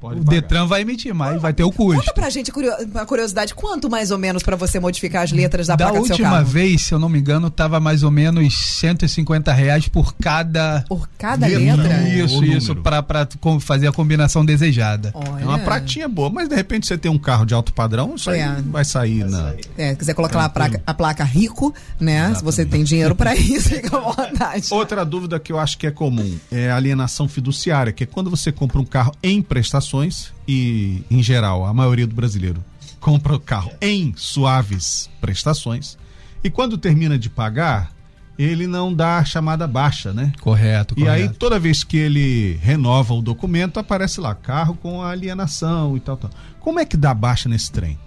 Pode 0.00 0.20
o 0.20 0.24
pagar. 0.24 0.40
Detran 0.40 0.66
vai 0.66 0.82
emitir, 0.82 1.14
mas 1.14 1.40
vai 1.40 1.52
ter 1.52 1.64
o 1.64 1.72
custo. 1.72 2.00
Conta 2.00 2.12
pra 2.12 2.30
gente 2.30 2.52
a 2.94 3.06
curiosidade, 3.06 3.54
quanto 3.54 3.90
mais 3.90 4.10
ou 4.10 4.18
menos 4.18 4.42
para 4.42 4.56
você 4.56 4.78
modificar 4.78 5.22
as 5.22 5.32
letras 5.32 5.66
da, 5.66 5.76
da 5.76 5.86
placa 5.86 6.00
do 6.00 6.06
seu 6.06 6.16
carro? 6.16 6.30
Da 6.30 6.38
última 6.40 6.52
vez, 6.52 6.82
se 6.82 6.94
eu 6.94 6.98
não 6.98 7.08
me 7.08 7.18
engano, 7.18 7.50
tava 7.50 7.80
mais 7.80 8.02
ou 8.02 8.10
menos 8.10 8.56
150 8.78 9.52
reais 9.52 9.88
por 9.88 10.14
cada... 10.14 10.84
Por 10.88 11.08
cada 11.18 11.46
letra? 11.46 12.08
Isso, 12.08 12.44
isso, 12.44 12.76
pra, 12.76 13.02
pra 13.02 13.26
fazer 13.60 13.88
a 13.88 13.92
combinação 13.92 14.44
desejada. 14.44 15.10
Olha. 15.14 15.42
É 15.42 15.44
uma 15.44 15.58
pratinha 15.58 16.08
boa, 16.08 16.30
mas 16.30 16.48
de 16.48 16.54
repente 16.54 16.86
você 16.86 16.96
tem 16.96 17.10
um 17.10 17.18
carro 17.18 17.44
de 17.44 17.54
alto 17.54 17.72
padrão, 17.72 18.14
isso 18.14 18.30
é. 18.30 18.42
aí 18.42 18.62
vai 18.62 18.84
sair 18.84 19.20
vai 19.20 19.30
na... 19.30 19.38
Sair. 19.38 19.60
É, 19.76 19.94
quiser 19.94 20.14
colocar 20.14 20.38
lá 20.38 20.44
a 20.44 20.48
placa, 20.48 20.82
a 20.86 20.94
placa 20.94 21.24
rico, 21.24 21.74
né? 21.98 22.14
Exatamente. 22.14 22.38
Se 22.38 22.44
você 22.44 22.64
tem 22.64 22.84
dinheiro 22.84 23.14
para 23.14 23.34
isso, 23.34 23.70
fica 23.74 23.96
à 23.96 24.00
vontade. 24.00 24.68
Outra 24.70 25.04
dúvida 25.04 25.38
que 25.40 25.52
eu 25.52 25.58
acho 25.58 25.78
que 25.78 25.86
é 25.86 25.90
comum 25.90 26.38
é 26.50 26.70
a 26.70 26.76
alienação 26.76 27.28
fiduciária, 27.28 27.92
que 27.92 28.04
é 28.04 28.06
quando 28.06 28.30
você 28.30 28.52
compra 28.52 28.78
um 28.78 28.84
carro 28.84 29.12
em 29.22 29.42
prestações 29.64 30.30
e, 30.46 31.02
em 31.10 31.22
geral, 31.22 31.64
a 31.64 31.72
maioria 31.72 32.06
do 32.06 32.14
brasileiro 32.14 32.62
compra 33.00 33.34
o 33.34 33.40
carro 33.40 33.72
em 33.80 34.12
suaves 34.14 35.08
prestações 35.22 35.96
e 36.42 36.50
quando 36.50 36.76
termina 36.76 37.18
de 37.18 37.30
pagar, 37.30 37.90
ele 38.38 38.66
não 38.66 38.92
dá 38.92 39.18
a 39.18 39.24
chamada 39.24 39.66
baixa, 39.66 40.12
né? 40.12 40.32
Correto, 40.40 40.94
E 40.98 41.08
aí, 41.08 41.30
toda 41.30 41.58
vez 41.58 41.82
que 41.82 41.96
ele 41.96 42.58
renova 42.60 43.14
o 43.14 43.22
documento, 43.22 43.80
aparece 43.80 44.20
lá, 44.20 44.34
carro 44.34 44.74
com 44.74 45.02
alienação 45.02 45.96
e 45.96 46.00
tal, 46.00 46.18
tal. 46.18 46.30
Como 46.60 46.78
é 46.78 46.84
que 46.84 46.96
dá 46.96 47.14
baixa 47.14 47.48
nesse 47.48 47.72
trem? 47.72 47.98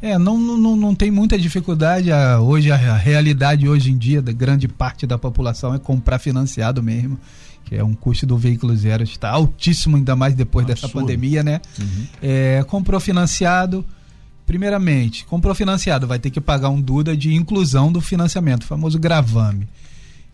É, 0.00 0.18
não, 0.18 0.38
não, 0.38 0.76
não 0.76 0.94
tem 0.94 1.10
muita 1.10 1.38
dificuldade. 1.38 2.10
A, 2.10 2.40
hoje, 2.40 2.70
a, 2.70 2.76
a 2.76 2.96
realidade 2.96 3.68
hoje 3.68 3.90
em 3.90 3.98
dia 3.98 4.22
da 4.22 4.32
grande 4.32 4.68
parte 4.68 5.06
da 5.06 5.18
população 5.18 5.74
é 5.74 5.78
comprar 5.78 6.18
financiado 6.18 6.82
mesmo 6.82 7.18
que 7.64 7.74
é 7.74 7.82
um 7.82 7.94
custo 7.94 8.26
do 8.26 8.36
veículo 8.36 8.76
zero 8.76 9.02
está 9.02 9.30
altíssimo, 9.30 9.96
ainda 9.96 10.14
mais 10.14 10.34
depois 10.34 10.68
Absurdo. 10.68 10.82
dessa 10.82 10.92
pandemia, 10.92 11.42
né? 11.42 11.60
Uhum. 11.78 12.06
É, 12.22 12.64
comprou 12.68 13.00
financiado. 13.00 13.84
Primeiramente, 14.46 15.24
comprou 15.24 15.54
financiado, 15.54 16.06
vai 16.06 16.18
ter 16.18 16.28
que 16.30 16.40
pagar 16.40 16.68
um 16.68 16.80
Duda 16.80 17.16
de 17.16 17.34
inclusão 17.34 17.90
do 17.90 18.00
financiamento, 18.00 18.64
o 18.64 18.66
famoso 18.66 18.98
gravame. 18.98 19.66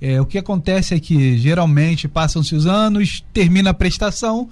É, 0.01 0.21
o 0.21 0.27
que 0.27 0.37
acontece 0.37 0.95
é 0.95 1.01
que 1.01 1.39
geralmente 1.39 2.09
passam-se 2.09 2.55
os 2.55 2.67
anos, 2.67 3.23
termina 3.33 3.71
a 3.71 3.75
prestação 3.75 4.49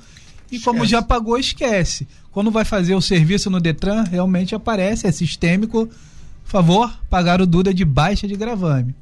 e 0.50 0.56
esquece. 0.56 0.64
como 0.64 0.86
já 0.86 1.02
pagou, 1.02 1.38
esquece. 1.38 2.06
Quando 2.30 2.50
vai 2.50 2.64
fazer 2.64 2.94
o 2.94 3.00
serviço 3.00 3.50
no 3.50 3.58
Detran, 3.58 4.04
realmente 4.04 4.54
aparece, 4.54 5.06
é 5.06 5.12
sistêmico. 5.12 5.88
Favor, 6.44 6.96
pagar 7.10 7.40
o 7.40 7.46
Duda 7.46 7.74
de 7.74 7.84
baixa 7.84 8.28
de 8.28 8.36
gravame. 8.36 8.94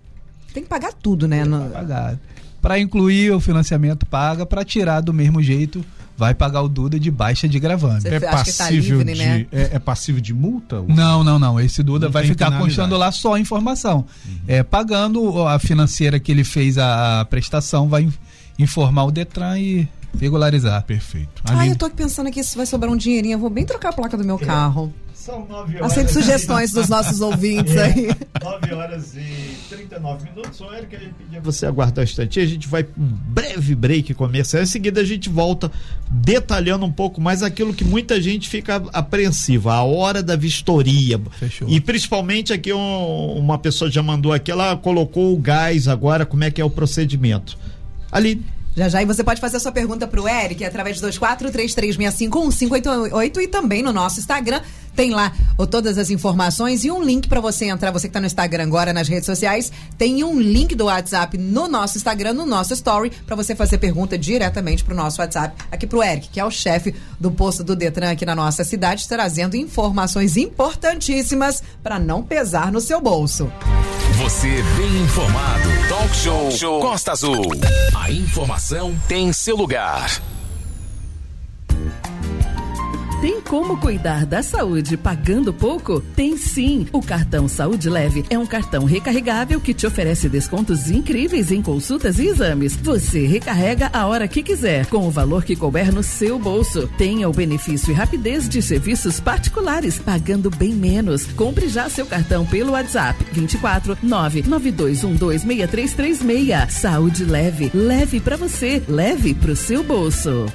Tem 0.54 0.62
que 0.62 0.68
pagar 0.68 0.94
tudo, 0.94 1.28
né? 1.28 1.44
Tem 1.44 1.66
que 1.66 1.74
pagar 1.74 2.18
para 2.66 2.80
incluir 2.80 3.30
o 3.30 3.38
financiamento 3.38 4.04
paga, 4.04 4.44
para 4.44 4.64
tirar 4.64 5.00
do 5.00 5.14
mesmo 5.14 5.40
jeito 5.40 5.84
vai 6.16 6.34
pagar 6.34 6.62
o 6.62 6.68
Duda 6.68 6.98
de 6.98 7.12
baixa 7.12 7.46
de 7.46 7.60
gravame. 7.60 8.00
é 8.04 8.18
tá 8.18 8.32
passível, 8.32 8.98
tá 8.98 9.04
livre, 9.04 9.14
de, 9.14 9.18
né? 9.20 9.46
é, 9.52 9.76
é, 9.76 9.78
passível 9.78 10.20
de 10.20 10.34
multa? 10.34 10.82
Não, 10.88 11.22
não, 11.22 11.38
não. 11.38 11.60
Esse 11.60 11.80
Duda 11.80 12.06
não 12.06 12.12
vai 12.12 12.26
ficar 12.26 12.58
constando 12.58 12.96
lá 12.96 13.12
só 13.12 13.34
a 13.34 13.38
informação. 13.38 14.04
Uhum. 14.26 14.38
É, 14.48 14.64
pagando 14.64 15.46
a 15.46 15.60
financeira 15.60 16.18
que 16.18 16.32
ele 16.32 16.42
fez 16.42 16.76
a, 16.76 17.20
a 17.20 17.24
prestação, 17.26 17.88
vai 17.88 18.08
informar 18.58 19.04
o 19.04 19.12
Detran 19.12 19.60
e 19.60 19.88
regularizar. 20.18 20.82
Perfeito. 20.82 21.42
Ah, 21.44 21.68
eu 21.68 21.76
tô 21.76 21.86
aqui 21.86 21.94
pensando 21.94 22.32
que 22.32 22.40
isso 22.40 22.56
vai 22.56 22.66
sobrar 22.66 22.90
um 22.90 22.96
dinheirinho. 22.96 23.34
Eu 23.34 23.38
vou 23.38 23.50
bem 23.50 23.64
trocar 23.64 23.90
a 23.90 23.92
placa 23.92 24.16
do 24.16 24.24
meu 24.24 24.40
é. 24.42 24.92
São 25.26 25.44
nove 25.44 25.76
horas. 25.76 25.90
Aceito 25.90 26.12
sugestões 26.12 26.70
dos 26.70 26.88
nossos 26.88 27.20
ouvintes 27.20 27.76
aí. 27.76 28.14
Nove 28.40 28.72
horas 28.72 29.16
e 29.16 29.56
39 29.68 30.30
minutos. 30.30 30.56
Só 30.56 30.72
Érica, 30.72 30.96
a 30.96 31.00
gente 31.00 31.14
pedia 31.14 31.40
você 31.40 31.66
aguardar 31.66 32.02
um 32.02 32.04
instantinho. 32.04 32.46
A 32.46 32.48
gente 32.48 32.68
vai 32.68 32.84
para 32.84 33.02
um 33.02 33.08
breve 33.08 33.74
break 33.74 34.14
comercial. 34.14 34.62
Em 34.62 34.66
seguida, 34.66 35.00
a 35.00 35.04
gente 35.04 35.28
volta 35.28 35.72
detalhando 36.08 36.86
um 36.86 36.92
pouco 36.92 37.20
mais 37.20 37.42
aquilo 37.42 37.74
que 37.74 37.82
muita 37.82 38.22
gente 38.22 38.48
fica 38.48 38.76
apreensiva, 38.92 39.74
a 39.74 39.82
hora 39.82 40.22
da 40.22 40.36
vistoria. 40.36 41.20
Fechou. 41.40 41.68
E 41.68 41.80
principalmente 41.80 42.52
aqui 42.52 42.72
um, 42.72 43.32
uma 43.32 43.58
pessoa 43.58 43.90
já 43.90 44.04
mandou 44.04 44.32
aqui, 44.32 44.52
ela 44.52 44.76
colocou 44.76 45.34
o 45.34 45.36
gás 45.36 45.88
agora, 45.88 46.24
como 46.24 46.44
é 46.44 46.52
que 46.52 46.60
é 46.60 46.64
o 46.64 46.70
procedimento. 46.70 47.58
Ali, 48.12 48.44
já 48.76 48.88
já, 48.90 49.02
e 49.02 49.06
você 49.06 49.24
pode 49.24 49.40
fazer 49.40 49.56
a 49.56 49.60
sua 49.60 49.72
pergunta 49.72 50.06
pro 50.06 50.28
Eric 50.28 50.62
através 50.62 51.00
do 51.00 51.08
2433651588 51.08 53.38
e 53.38 53.48
também 53.48 53.82
no 53.82 53.90
nosso 53.90 54.20
Instagram. 54.20 54.60
Tem 54.96 55.10
lá 55.10 55.30
todas 55.70 55.98
as 55.98 56.10
informações 56.10 56.84
e 56.84 56.90
um 56.90 57.02
link 57.02 57.28
para 57.28 57.40
você 57.40 57.66
entrar. 57.66 57.90
Você 57.90 58.08
que 58.08 58.14
tá 58.14 58.20
no 58.20 58.26
Instagram 58.26 58.64
agora, 58.64 58.92
nas 58.92 59.06
redes 59.06 59.26
sociais, 59.26 59.70
tem 59.98 60.24
um 60.24 60.40
link 60.40 60.74
do 60.74 60.86
WhatsApp 60.86 61.36
no 61.36 61.68
nosso 61.68 61.98
Instagram, 61.98 62.32
no 62.32 62.46
nosso 62.46 62.72
story, 62.72 63.12
para 63.26 63.36
você 63.36 63.54
fazer 63.54 63.78
pergunta 63.78 64.16
diretamente 64.16 64.82
pro 64.82 64.94
nosso 64.94 65.20
WhatsApp, 65.20 65.54
aqui 65.70 65.86
pro 65.86 66.02
Eric, 66.02 66.30
que 66.30 66.40
é 66.40 66.44
o 66.44 66.50
chefe 66.50 66.94
do 67.20 67.30
posto 67.30 67.62
do 67.62 67.76
Detran 67.76 68.10
aqui 68.10 68.24
na 68.24 68.34
nossa 68.34 68.64
cidade, 68.64 69.06
trazendo 69.06 69.56
informações 69.56 70.36
importantíssimas 70.36 71.62
para 71.82 71.98
não 71.98 72.22
pesar 72.22 72.72
no 72.72 72.80
seu 72.80 73.00
bolso. 73.00 73.52
Você 74.18 74.48
bem 74.48 75.02
informado. 75.02 75.68
Talk 75.88 76.16
Show, 76.16 76.42
Talk 76.42 76.58
Show 76.58 76.80
Costa 76.80 77.12
Azul. 77.12 77.44
A 77.94 78.10
informação 78.10 78.96
tem 79.06 79.32
seu 79.32 79.56
lugar. 79.56 80.22
Tem 83.26 83.40
como 83.40 83.80
cuidar 83.80 84.24
da 84.24 84.40
saúde 84.40 84.96
pagando 84.96 85.52
pouco? 85.52 86.00
Tem 86.00 86.36
sim! 86.36 86.86
O 86.92 87.02
cartão 87.02 87.48
Saúde 87.48 87.90
Leve 87.90 88.24
é 88.30 88.38
um 88.38 88.46
cartão 88.46 88.84
recarregável 88.84 89.60
que 89.60 89.74
te 89.74 89.84
oferece 89.84 90.28
descontos 90.28 90.88
incríveis 90.88 91.50
em 91.50 91.60
consultas 91.60 92.20
e 92.20 92.28
exames. 92.28 92.76
Você 92.76 93.26
recarrega 93.26 93.90
a 93.92 94.06
hora 94.06 94.28
que 94.28 94.44
quiser, 94.44 94.86
com 94.86 95.08
o 95.08 95.10
valor 95.10 95.42
que 95.42 95.56
couber 95.56 95.92
no 95.92 96.04
seu 96.04 96.38
bolso. 96.38 96.88
Tenha 96.96 97.28
o 97.28 97.32
benefício 97.32 97.90
e 97.90 97.94
rapidez 97.94 98.48
de 98.48 98.62
serviços 98.62 99.18
particulares, 99.18 99.98
pagando 99.98 100.48
bem 100.48 100.74
menos. 100.74 101.26
Compre 101.32 101.68
já 101.68 101.88
seu 101.88 102.06
cartão 102.06 102.46
pelo 102.46 102.74
WhatsApp 102.74 103.26
24 103.32 103.96
992126336. 104.04 106.70
Saúde 106.70 107.24
Leve, 107.24 107.72
leve 107.74 108.20
para 108.20 108.36
você, 108.36 108.80
leve 108.86 109.34
pro 109.34 109.56
seu 109.56 109.82
bolso. 109.82 110.46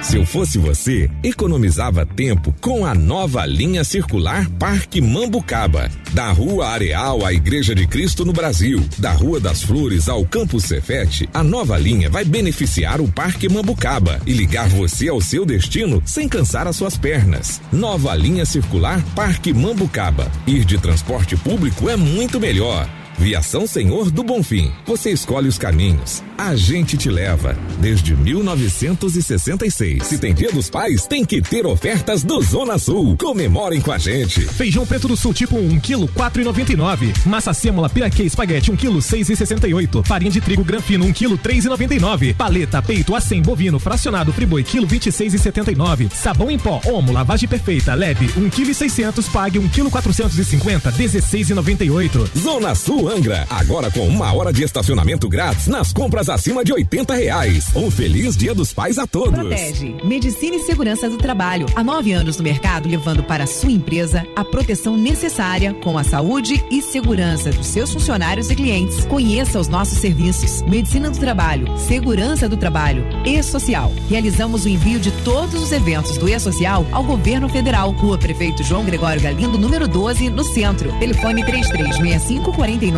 Se 0.00 0.16
eu 0.16 0.26
fosse 0.26 0.58
você, 0.58 1.10
economizava 1.22 2.04
tempo 2.04 2.54
com 2.60 2.84
a 2.84 2.94
nova 2.94 3.44
linha 3.46 3.84
circular 3.84 4.48
Parque 4.58 5.00
Mambucaba. 5.00 5.90
Da 6.12 6.30
Rua 6.32 6.68
Areal 6.68 7.24
à 7.24 7.32
Igreja 7.32 7.74
de 7.74 7.86
Cristo 7.86 8.24
no 8.24 8.32
Brasil, 8.32 8.84
da 8.98 9.12
Rua 9.12 9.38
das 9.38 9.62
Flores 9.62 10.08
ao 10.08 10.24
Campus 10.24 10.64
Cefete, 10.64 11.28
a 11.32 11.42
nova 11.42 11.78
linha 11.78 12.10
vai 12.10 12.24
beneficiar 12.24 13.00
o 13.00 13.10
Parque 13.10 13.48
Mambucaba 13.48 14.20
e 14.26 14.32
ligar 14.32 14.68
você 14.68 15.08
ao 15.08 15.20
seu 15.20 15.44
destino 15.44 16.02
sem 16.04 16.28
cansar 16.28 16.66
as 16.66 16.76
suas 16.76 16.96
pernas. 16.96 17.60
Nova 17.72 18.14
linha 18.14 18.44
circular 18.44 19.02
Parque 19.14 19.52
Mambucaba. 19.52 20.30
Ir 20.46 20.64
de 20.64 20.78
transporte 20.78 21.36
público 21.36 21.88
é 21.88 21.96
muito 21.96 22.40
melhor. 22.40 22.88
Viação 23.22 23.68
Senhor 23.68 24.10
do 24.10 24.24
Bonfim. 24.24 24.72
Você 24.84 25.12
escolhe 25.12 25.46
os 25.46 25.56
caminhos. 25.56 26.24
A 26.36 26.56
gente 26.56 26.96
te 26.96 27.08
leva. 27.08 27.56
Desde 27.78 28.16
1966. 28.16 30.04
Se 30.04 30.18
tem 30.18 30.34
dia 30.34 30.50
dos 30.50 30.68
pais, 30.68 31.06
tem 31.06 31.24
que 31.24 31.40
ter 31.40 31.64
ofertas 31.64 32.24
do 32.24 32.42
Zona 32.42 32.78
Sul. 32.78 33.16
Comemorem 33.16 33.80
com 33.80 33.92
a 33.92 33.98
gente. 33.98 34.40
Feijão 34.40 34.84
preto 34.84 35.06
do 35.06 35.16
sul 35.16 35.32
tipo 35.32 35.56
1 35.56 35.78
kg 35.78 36.08
4,99. 36.08 37.14
Massa 37.24 37.54
sêmola 37.54 37.88
piraquê 37.88 38.24
espaguete 38.24 38.72
1 38.72 38.76
kg 38.76 38.94
6,68. 38.94 40.04
Farinha 40.04 40.32
de 40.32 40.40
trigo 40.40 40.64
granfino 40.64 41.04
1 41.04 41.12
kg 41.12 41.38
3,99. 41.38 42.34
Paleta 42.34 42.82
peito 42.82 43.14
a 43.14 43.20
100 43.20 43.42
bovino 43.42 43.78
fracionado 43.78 44.32
friboi 44.32 44.64
quilo 44.64 44.88
26,79. 44.88 46.10
Sabão 46.12 46.50
em 46.50 46.58
pó 46.58 46.80
Omo 46.86 47.12
lavagem 47.12 47.48
perfeita 47.48 47.94
leve 47.94 48.28
1 48.36 48.50
kg 48.50 48.74
600 48.74 49.28
pague 49.28 49.60
1 49.60 49.68
kg 49.68 49.90
450 49.90 50.90
16,98. 50.90 52.28
Zona 52.36 52.74
Sul 52.74 53.11
Angra. 53.12 53.46
Agora 53.50 53.90
com 53.90 54.08
uma 54.08 54.32
hora 54.32 54.50
de 54.50 54.62
estacionamento 54.62 55.28
grátis 55.28 55.66
nas 55.66 55.92
compras 55.92 56.30
acima 56.30 56.64
de 56.64 56.72
80 56.72 57.14
reais. 57.14 57.66
Um 57.76 57.90
feliz 57.90 58.34
Dia 58.36 58.54
dos 58.54 58.72
Pais 58.72 58.98
a 58.98 59.06
todos. 59.06 59.38
Protege. 59.38 59.94
Medicina 60.02 60.56
e 60.56 60.60
Segurança 60.60 61.10
do 61.10 61.18
Trabalho. 61.18 61.66
Há 61.74 61.84
nove 61.84 62.12
anos 62.12 62.38
no 62.38 62.42
mercado, 62.42 62.88
levando 62.88 63.22
para 63.22 63.46
sua 63.46 63.70
empresa 63.70 64.26
a 64.34 64.42
proteção 64.42 64.96
necessária 64.96 65.74
com 65.74 65.98
a 65.98 66.04
saúde 66.04 66.64
e 66.70 66.80
segurança 66.80 67.50
dos 67.50 67.66
seus 67.66 67.92
funcionários 67.92 68.48
e 68.50 68.56
clientes. 68.56 69.04
Conheça 69.04 69.60
os 69.60 69.68
nossos 69.68 69.98
serviços. 69.98 70.62
Medicina 70.62 71.10
do 71.10 71.18
Trabalho, 71.18 71.76
Segurança 71.78 72.48
do 72.48 72.56
Trabalho 72.56 73.04
e 73.26 73.42
Social. 73.42 73.92
Realizamos 74.08 74.64
o 74.64 74.68
envio 74.68 74.98
de 74.98 75.10
todos 75.22 75.62
os 75.62 75.70
eventos 75.70 76.16
do 76.16 76.28
E-Social 76.28 76.86
ao 76.90 77.04
governo 77.04 77.48
federal. 77.48 77.90
Rua 77.90 78.16
Prefeito 78.16 78.62
João 78.62 78.84
Gregório 78.84 79.20
Galindo, 79.20 79.58
número 79.58 79.86
12, 79.86 80.30
no 80.30 80.44
centro. 80.44 80.90
Telefone 80.98 81.44
3365 81.44 82.52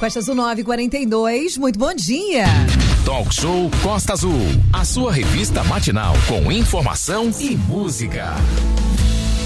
Costa 0.00 0.18
Azul 0.18 0.34
942, 0.34 1.56
muito 1.58 1.78
bom 1.78 1.94
dia. 1.94 2.46
Talk 3.04 3.32
Show 3.32 3.70
Costa 3.84 4.14
Azul, 4.14 4.40
a 4.72 4.84
sua 4.84 5.12
revista 5.12 5.62
matinal 5.62 6.12
com 6.26 6.50
informação 6.50 7.30
e 7.38 7.56
música. 7.56 8.34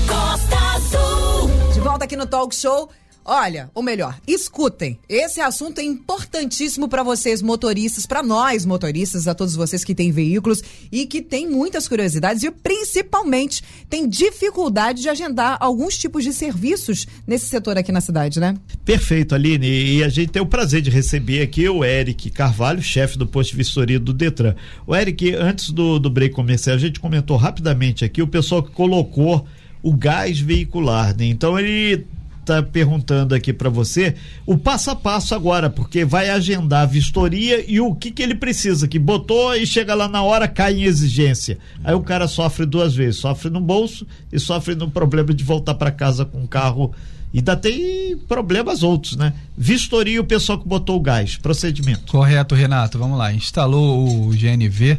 Costa 0.09 0.56
Azul. 0.75 1.50
De 1.75 1.80
volta 1.80 2.06
aqui 2.06 2.16
no 2.16 2.26
Talk 2.26 2.54
Show. 2.54 2.88
Olha, 3.28 3.68
ou 3.75 3.83
melhor, 3.83 4.16
escutem. 4.25 5.00
Esse 5.09 5.40
assunto 5.40 5.80
é 5.80 5.83
importantíssimo 5.83 6.88
para 6.88 7.02
vocês 7.02 7.42
motoristas, 7.42 8.06
para 8.06 8.23
nós 8.23 8.64
motoristas, 8.64 9.26
a 9.26 9.35
todos 9.35 9.56
vocês 9.56 9.83
que 9.83 9.97
têm 9.97 10.12
veículos 10.12 10.62
e 10.92 11.06
que 11.06 11.21
têm 11.21 11.50
muitas 11.50 11.88
curiosidades 11.88 12.45
e 12.45 12.52
principalmente 12.52 13.64
têm 13.90 14.09
dificuldade 14.09 15.02
de 15.02 15.09
agendar 15.09 15.56
alguns 15.59 15.99
tipos 15.99 16.23
de 16.23 16.33
serviços 16.33 17.04
nesse 17.26 17.47
setor 17.47 17.76
aqui 17.76 17.90
na 17.90 18.00
cidade, 18.00 18.38
né? 18.38 18.54
Perfeito, 18.85 19.35
Aline. 19.35 19.66
E 19.66 20.04
a 20.04 20.09
gente 20.09 20.30
tem 20.30 20.40
o 20.40 20.47
prazer 20.47 20.80
de 20.80 20.90
receber 20.90 21.42
aqui 21.42 21.68
o 21.68 21.85
Eric 21.85 22.30
Carvalho, 22.30 22.80
chefe 22.80 23.18
do 23.18 23.26
posto 23.26 23.50
de 23.50 23.56
vistoria 23.56 23.99
do 23.99 24.12
Detran. 24.12 24.54
O 24.87 24.95
Eric, 24.95 25.35
antes 25.35 25.71
do, 25.71 25.99
do 25.99 26.09
break 26.09 26.33
comercial, 26.33 26.76
a 26.76 26.78
gente 26.78 27.00
comentou 27.00 27.37
rapidamente 27.37 28.04
aqui 28.04 28.23
o 28.23 28.28
pessoal 28.28 28.62
que 28.62 28.71
colocou 28.71 29.45
o 29.83 29.97
gás 29.97 30.38
veicular, 30.38 31.16
né? 31.16 31.26
Então 31.26 31.59
ele 31.59 32.06
tá 32.47 32.62
perguntando 32.62 33.35
aqui 33.35 33.53
para 33.53 33.69
você 33.69 34.15
o 34.47 34.57
passo 34.57 34.91
a 34.91 34.97
passo 34.97 35.35
agora, 35.35 35.69
porque 35.69 36.05
vai 36.05 36.31
agendar 36.31 36.83
a 36.83 36.87
vistoria 36.87 37.65
e 37.67 37.81
o 37.81 37.95
que 37.95 38.11
que 38.11 38.23
ele 38.23 38.35
precisa, 38.35 38.87
que 38.87 38.99
botou 38.99 39.55
e 39.55 39.67
chega 39.67 39.95
lá 39.95 40.09
na 40.09 40.23
hora, 40.23 40.47
cai 40.47 40.75
em 40.75 40.85
exigência. 40.85 41.59
Aí 41.83 41.95
o 41.95 42.00
cara 42.00 42.29
sofre 42.29 42.65
duas 42.65 42.95
vezes, 42.95 43.21
sofre 43.21 43.50
no 43.50 43.61
bolso 43.61 44.07
e 44.33 44.38
sofre 44.38 44.75
no 44.75 44.91
problema 44.91 45.35
de 45.35 45.43
voltar 45.43 45.75
para 45.75 45.91
casa 45.91 46.25
com 46.25 46.43
o 46.45 46.49
carro 46.49 46.95
ainda 47.35 47.57
tem 47.57 48.17
problemas 48.29 48.83
outros, 48.83 49.17
né? 49.17 49.35
Vistoria 49.57 50.21
o 50.21 50.25
pessoal 50.25 50.59
que 50.59 50.67
botou 50.67 50.97
o 50.97 51.00
gás, 51.00 51.37
procedimento. 51.37 52.11
Correto, 52.11 52.55
Renato. 52.55 52.99
Vamos 52.99 53.19
lá. 53.19 53.33
Instalou 53.33 54.29
o 54.29 54.31
GNV, 54.31 54.99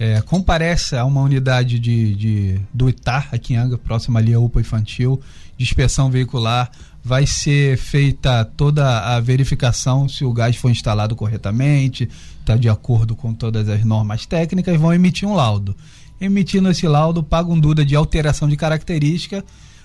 é, 0.00 0.18
comparece 0.22 0.96
a 0.96 1.04
uma 1.04 1.20
unidade 1.20 1.78
de, 1.78 2.14
de, 2.14 2.60
do 2.72 2.88
ITAR, 2.88 3.28
aqui 3.32 3.52
em 3.52 3.58
Anga, 3.58 3.76
próxima 3.76 4.18
ali 4.18 4.32
à 4.32 4.40
UPA 4.40 4.62
Infantil, 4.62 5.20
de 5.58 5.62
inspeção 5.62 6.10
veicular, 6.10 6.70
vai 7.04 7.26
ser 7.26 7.76
feita 7.76 8.42
toda 8.56 9.14
a 9.14 9.20
verificação 9.20 10.08
se 10.08 10.24
o 10.24 10.32
gás 10.32 10.56
foi 10.56 10.70
instalado 10.70 11.14
corretamente, 11.14 12.08
está 12.40 12.56
de 12.56 12.66
acordo 12.66 13.14
com 13.14 13.34
todas 13.34 13.68
as 13.68 13.84
normas 13.84 14.24
técnicas, 14.24 14.80
vão 14.80 14.94
emitir 14.94 15.28
um 15.28 15.34
laudo. 15.34 15.76
Emitindo 16.18 16.70
esse 16.70 16.88
laudo, 16.88 17.22
paga 17.22 17.52
um 17.52 17.60
DUDA 17.60 17.84
de 17.84 17.94
alteração 17.94 18.48
de 18.48 18.56
característica 18.56 19.44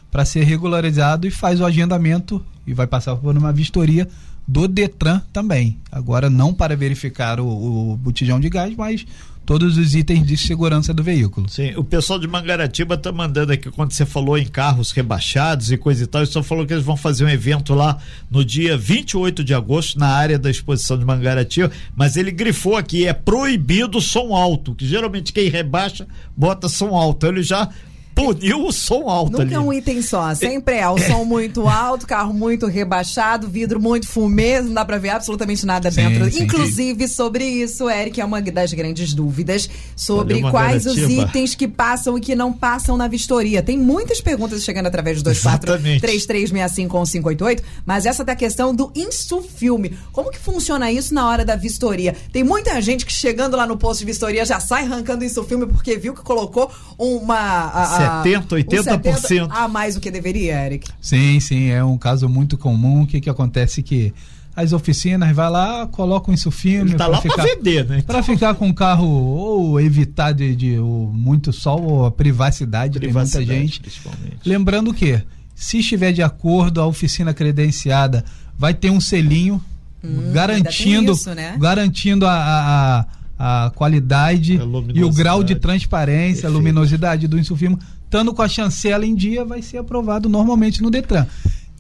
para 0.10 0.24
ser 0.24 0.45
regularizado 0.45 1.27
e 1.27 1.31
faz 1.31 1.60
o 1.60 1.65
agendamento 1.65 2.41
e 2.65 2.74
vai 2.74 2.88
passar 2.88 3.17
por 3.17 3.38
uma 3.38 3.51
vistoria 3.51 4.07
do 4.48 4.67
Detran 4.67 5.22
também. 5.34 5.77
Agora 5.91 6.29
não 6.29 6.53
para 6.53 6.75
verificar 6.75 7.39
o, 7.39 7.48
o 7.91 7.98
botijão 7.98 8.39
de 8.39 8.50
gás, 8.50 8.74
mas 8.77 9.05
todos 9.46 9.78
os 9.78 9.94
itens 9.94 10.25
de 10.25 10.36
segurança 10.36 10.94
do 10.94 11.04
veículo. 11.04 11.48
Sim, 11.50 11.74
o 11.75 11.84
pessoal 11.84 12.18
de 12.18 12.28
Mangaratiba 12.28 12.98
tá 12.98 13.12
mandando 13.12 13.54
aqui, 13.54 13.70
quando 13.70 13.92
você 13.92 14.06
falou 14.06 14.38
em 14.38 14.46
carros 14.46 14.92
rebaixados 14.92 15.72
e 15.72 15.78
coisa 15.78 16.04
e 16.04 16.08
tal, 16.08 16.25
só 16.25 16.42
falou 16.42 16.66
que 16.66 16.74
eles 16.74 16.84
vão 16.84 16.98
fazer 16.98 17.25
um 17.25 17.30
evento 17.30 17.74
lá 17.74 17.98
no 18.30 18.44
dia 18.44 18.78
28 18.78 19.44
de 19.44 19.54
agosto, 19.54 20.00
na 20.00 20.08
área 20.08 20.40
da 20.40 20.50
exposição 20.50 20.98
de 20.98 21.06
Mangaratiba, 21.06 21.72
mas 21.96 22.17
ele 22.17 22.32
grifou 22.32 22.76
aqui, 22.76 23.06
é 23.06 23.13
proibido 23.13 24.02
som 24.02 24.36
alto, 24.36 24.74
que 24.74 24.88
geralmente 24.88 25.32
quem 25.32 25.50
rebaixa 25.50 26.08
bota 26.36 26.67
som 26.67 26.96
alto. 26.96 27.28
Ele 27.28 27.43
já 27.43 27.69
puniu 28.15 28.65
o 28.65 28.71
som 28.71 29.10
alto 29.10 29.34
Nunca 29.34 29.43
ali. 29.43 29.54
é 29.54 29.60
um 29.60 29.73
item 29.73 30.01
só, 30.01 30.34
sempre 30.34 30.75
é 30.75 30.89
o 30.89 30.97
som 30.97 31.25
muito 31.28 31.67
alto, 31.67 32.08
carro 32.08 32.34
muito 32.34 32.65
rebaixado, 32.65 33.49
vidro 33.49 33.82
muito 33.82 34.08
fumê, 34.08 34.62
não 34.62 34.73
dá 34.73 34.86
pra 34.86 34.97
ver 34.97 35.10
absolutamente 35.10 35.65
nada 35.65 35.91
sim, 35.91 36.01
dentro. 36.01 36.32
Sim, 36.32 36.43
Inclusive, 36.43 37.06
sim. 37.08 37.13
sobre 37.13 37.43
isso, 37.43 37.89
Eric, 37.89 38.21
é 38.21 38.25
uma 38.25 38.41
das 38.41 38.71
grandes 38.71 39.13
dúvidas 39.13 39.69
sobre 39.95 40.39
quais 40.49 40.86
os 40.86 40.97
itens 40.97 41.56
que 41.56 41.67
passam 41.67 42.17
e 42.17 42.21
que 42.21 42.34
não 42.36 42.54
passam 42.54 42.95
na 42.95 43.10
vistoria. 43.10 43.62
Tem 43.62 43.78
muitas 43.78 44.21
perguntas 44.21 44.63
chegando 44.63 44.88
através 44.88 45.21
do 45.21 45.30
2433651588, 45.32 47.62
mas 47.86 48.06
essa 48.06 48.23
da 48.23 48.36
questão 48.36 48.73
do 48.73 48.89
insufilme. 48.95 49.97
Como 50.13 50.32
que 50.32 50.39
funciona 50.39 50.89
isso 50.89 51.13
na 51.13 51.28
hora 51.28 51.43
da 51.43 51.58
vistoria? 51.58 52.15
Tem 52.32 52.45
muita 52.45 52.82
gente 52.82 53.06
que 53.06 53.12
chegando 53.12 53.58
lá 53.58 53.67
no 53.67 53.75
posto 53.75 53.99
de 53.99 54.06
vistoria 54.06 54.45
já 54.45 54.62
sai 54.62 54.84
arrancando 54.84 55.25
insufilme 55.25 55.65
porque 55.65 55.97
viu 55.97 56.13
que 56.13 56.21
colocou 56.21 56.71
uma... 56.97 57.36
A, 57.36 58.05
70, 58.06 58.56
80%. 58.56 59.20
70 59.20 59.54
a 59.54 59.68
mais 59.68 59.96
do 59.96 60.02
que 60.02 60.12
deveria, 60.12 60.65
Eric? 60.65 60.89
Sim, 61.02 61.39
sim, 61.39 61.70
é 61.70 61.84
um 61.84 61.98
caso 61.98 62.30
muito 62.30 62.58
comum. 62.58 63.04
O 63.04 63.08
que, 63.08 63.20
que 63.22 63.30
acontece 63.30 63.82
que 63.84 64.13
as 64.56 64.72
oficinas 64.72 65.36
vai 65.36 65.50
lá, 65.50 65.86
colocam 65.88 66.34
isso 66.34 66.50
filme. 66.50 66.91
Ele 66.91 66.98
tá 66.98 67.08
lá 67.08 67.22
ficar, 67.22 67.36
pra 67.36 67.44
vender, 67.44 67.86
né? 67.86 68.02
Para 68.08 68.24
ficar 68.24 68.56
com 68.56 68.70
o 68.70 68.74
carro 68.74 69.06
ou 69.06 69.82
evitar 69.82 70.32
de, 70.32 70.56
de 70.56 70.80
o, 70.80 71.12
muito 71.13 71.52
sol 71.52 71.84
ou 71.84 72.06
a 72.06 72.12
privacidade, 72.12 72.98
privacidade 72.98 73.46
de 73.46 73.52
muita 73.52 73.70
gente. 73.70 74.39
Lembrando 74.46 74.94
que, 74.94 75.22
se 75.54 75.80
estiver 75.80 76.13
de 76.13 76.24
acordo, 76.24 76.80
a 76.80 76.86
oficina 76.86 77.34
credenciada 77.34 78.24
vai 78.58 78.74
ter 78.74 78.89
um 78.89 79.02
selinho 79.02 79.62
hum, 80.02 80.32
garantindo, 80.32 81.12
isso, 81.12 81.36
né? 81.36 81.58
garantindo 81.60 82.26
a, 82.26 83.06
a, 83.38 83.65
a 83.65 83.70
qualidade 83.72 84.58
a 84.58 84.94
e 84.94 85.04
o 85.04 85.12
grau 85.12 85.44
de 85.44 85.56
transparência, 85.56 86.44
Perfeito. 86.44 86.48
a 86.48 86.50
luminosidade 86.50 87.28
do 87.28 87.38
insufilme 87.38 87.78
estando 88.15 88.34
com 88.34 88.41
a 88.41 88.47
chancela 88.47 89.06
em 89.06 89.13
dia, 89.13 89.43
vai 89.43 89.62
ser 89.62 89.78
aprovado 89.78 90.30
normalmente 90.30 90.82
no 90.82 90.89
Detran. 90.89 91.28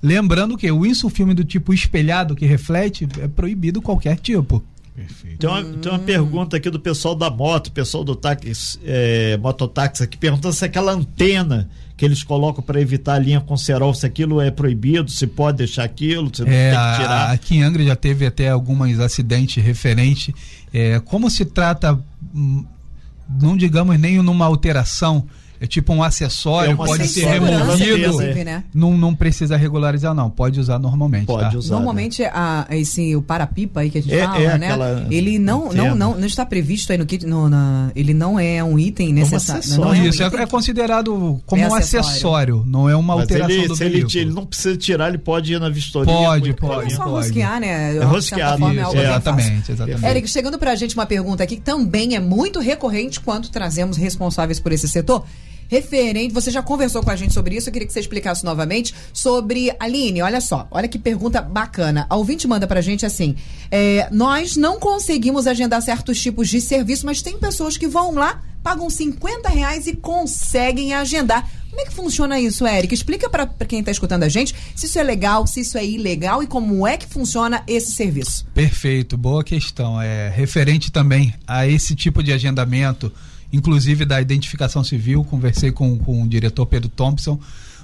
Lembrando 0.03 0.57
que 0.57 0.69
o 0.69 0.85
insufilme 0.85 1.33
do 1.33 1.45
tipo 1.45 1.73
espelhado 1.73 2.35
que 2.35 2.45
reflete 2.45 3.07
é 3.21 3.27
proibido 3.27 3.81
qualquer 3.81 4.17
tipo. 4.17 4.61
Perfeito. 4.93 5.39
Tem 5.39 5.49
uma, 5.49 5.63
tem 5.63 5.91
uma 5.91 5.99
pergunta 5.99 6.57
aqui 6.57 6.69
do 6.69 6.79
pessoal 6.79 7.15
da 7.15 7.29
moto, 7.29 7.71
pessoal 7.71 8.03
do 8.03 8.15
táxi, 8.15 8.79
é, 8.83 9.37
mototáxi 9.37 10.03
aqui, 10.03 10.17
perguntando 10.17 10.53
se 10.53 10.63
aquela 10.65 10.91
antena 10.91 11.69
que 11.97 12.03
eles 12.03 12.21
colocam 12.21 12.61
para 12.61 12.81
evitar 12.81 13.13
a 13.13 13.19
linha 13.19 13.39
com 13.39 13.55
cerol, 13.55 13.93
se 13.93 14.05
aquilo 14.05 14.41
é 14.41 14.51
proibido, 14.51 15.09
se 15.09 15.25
pode 15.25 15.59
deixar 15.59 15.85
aquilo, 15.85 16.29
se 16.33 16.43
é, 16.43 16.45
tem 16.45 16.91
que 16.91 17.01
tirar. 17.01 17.31
Aqui 17.31 17.55
em 17.55 17.63
Angra 17.63 17.83
já 17.83 17.95
teve 17.95 18.25
até 18.25 18.49
alguns 18.49 18.99
acidentes 18.99 19.63
referentes. 19.63 20.33
É, 20.73 20.99
como 20.99 21.29
se 21.29 21.45
trata, 21.45 21.97
hum, 22.33 22.65
não 23.41 23.55
digamos 23.55 23.97
nem 23.97 24.21
numa 24.21 24.45
alteração 24.45 25.25
é 25.59 25.67
tipo 25.67 25.93
um 25.93 26.03
acessório, 26.03 26.71
é 26.71 26.75
pode 26.75 27.07
ser 27.07 27.25
removido. 27.25 28.17
Né? 28.17 28.63
Não, 28.73 28.97
não 28.97 29.15
precisa 29.15 29.55
regularizar, 29.55 30.13
não. 30.13 30.29
Pode 30.29 30.59
usar 30.59 30.79
normalmente. 30.79 31.25
Pode 31.25 31.51
tá? 31.51 31.57
usar. 31.57 31.75
Normalmente, 31.75 32.21
né? 32.21 32.31
a, 32.33 32.67
esse, 32.71 33.15
o 33.15 33.21
para-pipa 33.21 33.81
aí 33.81 33.89
que 33.89 33.97
a 33.97 34.01
gente 34.01 34.13
é, 34.13 34.25
fala, 34.25 34.39
é 34.39 34.57
né? 34.57 35.07
Ele 35.09 35.39
não, 35.39 35.71
não, 35.71 35.95
não, 35.95 36.15
não 36.15 36.25
está 36.25 36.45
previsto 36.45 36.91
aí 36.91 36.97
no 36.97 37.05
kit. 37.05 37.25
No, 37.25 37.49
na, 37.49 37.91
ele 37.95 38.13
não 38.13 38.39
é 38.39 38.63
um 38.63 38.77
item 38.77 39.13
necessário. 39.13 39.63
É 39.63 39.79
um 39.79 39.93
é 39.93 40.07
isso, 40.07 40.23
um 40.23 40.27
é, 40.27 40.45
considerado 40.45 41.41
como 41.45 41.61
é 41.61 41.67
um 41.67 41.73
acessório. 41.73 42.63
não 42.67 42.89
é 42.89 42.95
uma 42.95 43.15
Mas 43.15 43.23
alteração 43.23 43.55
ele, 43.55 43.67
do 43.67 43.75
se 43.75 43.83
ele, 43.83 44.05
ele, 44.13 44.31
não 44.31 44.45
precisa 44.45 44.75
tirar, 44.75 45.09
ele 45.09 45.17
pode 45.17 45.53
ir 45.53 45.59
na 45.59 45.69
vistoria. 45.69 46.13
Pode, 46.13 46.53
pode. 46.53 46.93
É 46.93 46.95
só 46.95 47.03
rosquear, 47.03 47.59
né? 47.59 47.95
É 47.95 48.03
rosquear. 48.03 48.57
Exatamente, 48.95 49.71
exatamente. 49.71 50.05
Eric, 50.05 50.27
chegando 50.27 50.57
pra 50.57 50.75
gente 50.75 50.95
uma 50.95 51.05
pergunta 51.05 51.43
aqui 51.43 51.55
que 51.55 51.61
também 51.61 52.15
é 52.15 52.19
muito 52.19 52.59
recorrente 52.59 53.19
quando 53.19 53.49
trazemos 53.49 53.97
responsáveis 53.97 54.59
por 54.59 54.71
esse 54.71 54.87
setor 54.87 55.25
referente. 55.67 56.33
Você 56.33 56.51
já 56.51 56.61
conversou 56.61 57.03
com 57.03 57.11
a 57.11 57.15
gente 57.15 57.33
sobre 57.33 57.55
isso, 57.55 57.69
eu 57.69 57.73
queria 57.73 57.87
que 57.87 57.93
você 57.93 57.99
explicasse 57.99 58.43
novamente 58.43 58.93
sobre. 59.13 59.75
Aline, 59.79 60.21
olha 60.21 60.41
só, 60.41 60.67
olha 60.71 60.87
que 60.87 60.99
pergunta 60.99 61.41
bacana. 61.41 62.05
A 62.09 62.15
ouvinte 62.15 62.47
manda 62.47 62.67
pra 62.67 62.81
gente 62.81 63.05
assim: 63.05 63.35
é, 63.71 64.07
nós 64.11 64.55
não 64.55 64.79
conseguimos 64.79 65.47
agendar 65.47 65.81
certos 65.81 66.21
tipos 66.21 66.49
de 66.49 66.61
serviço, 66.61 67.05
mas 67.05 67.21
tem 67.21 67.37
pessoas 67.37 67.77
que 67.77 67.87
vão 67.87 68.13
lá, 68.13 68.41
pagam 68.63 68.89
50 68.89 69.49
reais 69.49 69.87
e 69.87 69.95
conseguem 69.95 70.93
agendar. 70.93 71.49
Como 71.75 71.85
é 71.85 71.89
que 71.89 71.93
funciona 71.93 72.39
isso, 72.39 72.65
Eric? 72.65 72.93
Explica 72.93 73.29
para 73.29 73.47
quem 73.67 73.79
está 73.81 73.91
escutando 73.91 74.23
a 74.23 74.29
gente 74.29 74.55
se 74.73 74.85
isso 74.85 74.97
é 74.97 75.03
legal, 75.03 75.45
se 75.45 75.59
isso 75.59 75.77
é 75.77 75.85
ilegal 75.85 76.41
e 76.41 76.47
como 76.47 76.87
é 76.87 76.95
que 76.95 77.05
funciona 77.05 77.63
esse 77.67 77.91
serviço. 77.91 78.45
Perfeito, 78.53 79.17
boa 79.17 79.43
questão. 79.43 80.01
É 80.01 80.29
referente 80.29 80.89
também 80.89 81.33
a 81.45 81.67
esse 81.67 81.93
tipo 81.93 82.23
de 82.23 82.31
agendamento 82.31 83.11
inclusive 83.55 84.05
da 84.05 84.21
identificação 84.21 84.83
civil, 84.83 85.23
conversei 85.23 85.71
com, 85.71 85.97
com 85.97 86.23
o 86.23 86.27
diretor 86.27 86.65
Pedro 86.65 86.89
Thompson. 86.89 87.39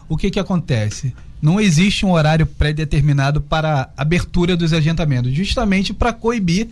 O 0.09 0.17
que 0.17 0.29
que 0.29 0.39
acontece? 0.39 1.13
Não 1.41 1.59
existe 1.59 2.05
um 2.05 2.11
horário 2.11 2.45
pré-determinado 2.45 3.39
para 3.39 3.89
abertura 3.95 4.57
dos 4.57 4.73
agendamentos, 4.73 5.33
justamente 5.33 5.93
para 5.93 6.11
coibir 6.11 6.67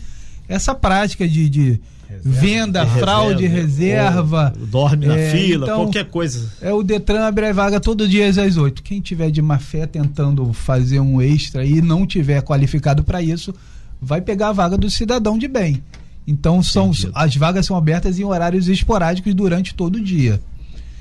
essa 0.47 0.75
prática 0.75 1.27
de, 1.27 1.49
de 1.49 1.81
reserva, 2.09 2.39
venda, 2.41 2.85
de 2.85 2.99
fraude, 2.99 3.47
reserva. 3.47 4.53
Ou, 4.59 4.67
dorme 4.67 5.05
na 5.07 5.17
é, 5.17 5.31
fila, 5.31 5.65
então, 5.65 5.83
qualquer 5.85 6.05
coisa. 6.05 6.51
É 6.61 6.73
o 6.73 6.83
Detran 6.83 7.25
abre 7.25 7.47
a 7.47 7.53
vaga 7.53 7.79
todo 7.79 8.07
dia 8.07 8.27
às 8.27 8.57
8. 8.57 8.83
Quem 8.83 8.99
tiver 8.99 9.31
de 9.31 9.41
má 9.41 9.57
fé 9.57 9.87
tentando 9.87 10.51
fazer 10.51 10.99
um 10.99 11.21
extra 11.21 11.63
e 11.63 11.81
não 11.81 12.05
tiver 12.05 12.41
qualificado 12.41 13.03
para 13.03 13.21
isso, 13.21 13.55
vai 14.01 14.19
pegar 14.19 14.49
a 14.49 14.53
vaga 14.53 14.77
do 14.77 14.89
cidadão 14.89 15.37
de 15.37 15.47
bem. 15.47 15.81
Então 16.29 16.61
são 16.61 16.91
as 17.15 17.35
vagas 17.35 17.65
são 17.65 17.75
abertas 17.75 18.19
em 18.19 18.23
horários 18.23 18.67
esporádicos 18.67 19.33
durante 19.33 19.73
todo 19.73 19.95
o 19.95 20.03
dia. 20.03 20.39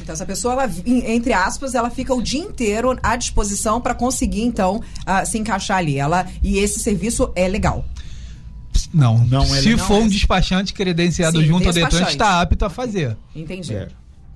Então 0.00 0.14
essa 0.14 0.24
pessoa, 0.24 0.54
ela, 0.54 0.72
entre 0.86 1.34
aspas, 1.34 1.74
ela 1.74 1.90
fica 1.90 2.14
o 2.14 2.22
dia 2.22 2.40
inteiro 2.40 2.98
à 3.02 3.14
disposição 3.14 3.78
para 3.78 3.94
conseguir 3.94 4.40
então 4.40 4.76
uh, 4.76 5.26
se 5.26 5.36
encaixar 5.36 5.76
ali. 5.76 5.98
Ela 5.98 6.26
e 6.42 6.58
esse 6.58 6.80
serviço 6.80 7.30
é 7.36 7.46
legal. 7.46 7.84
Não, 8.94 9.18
não 9.26 9.44
se 9.44 9.70
não 9.70 9.78
for 9.78 10.00
é... 10.00 10.04
um 10.04 10.08
despachante 10.08 10.72
credenciado 10.72 11.40
Sim, 11.40 11.46
junto 11.46 11.66
ao 11.66 11.74
Detran, 11.74 12.08
está 12.08 12.40
apto 12.40 12.64
a 12.64 12.70
fazer. 12.70 13.14
Entendi. 13.36 13.74
É. 13.74 13.88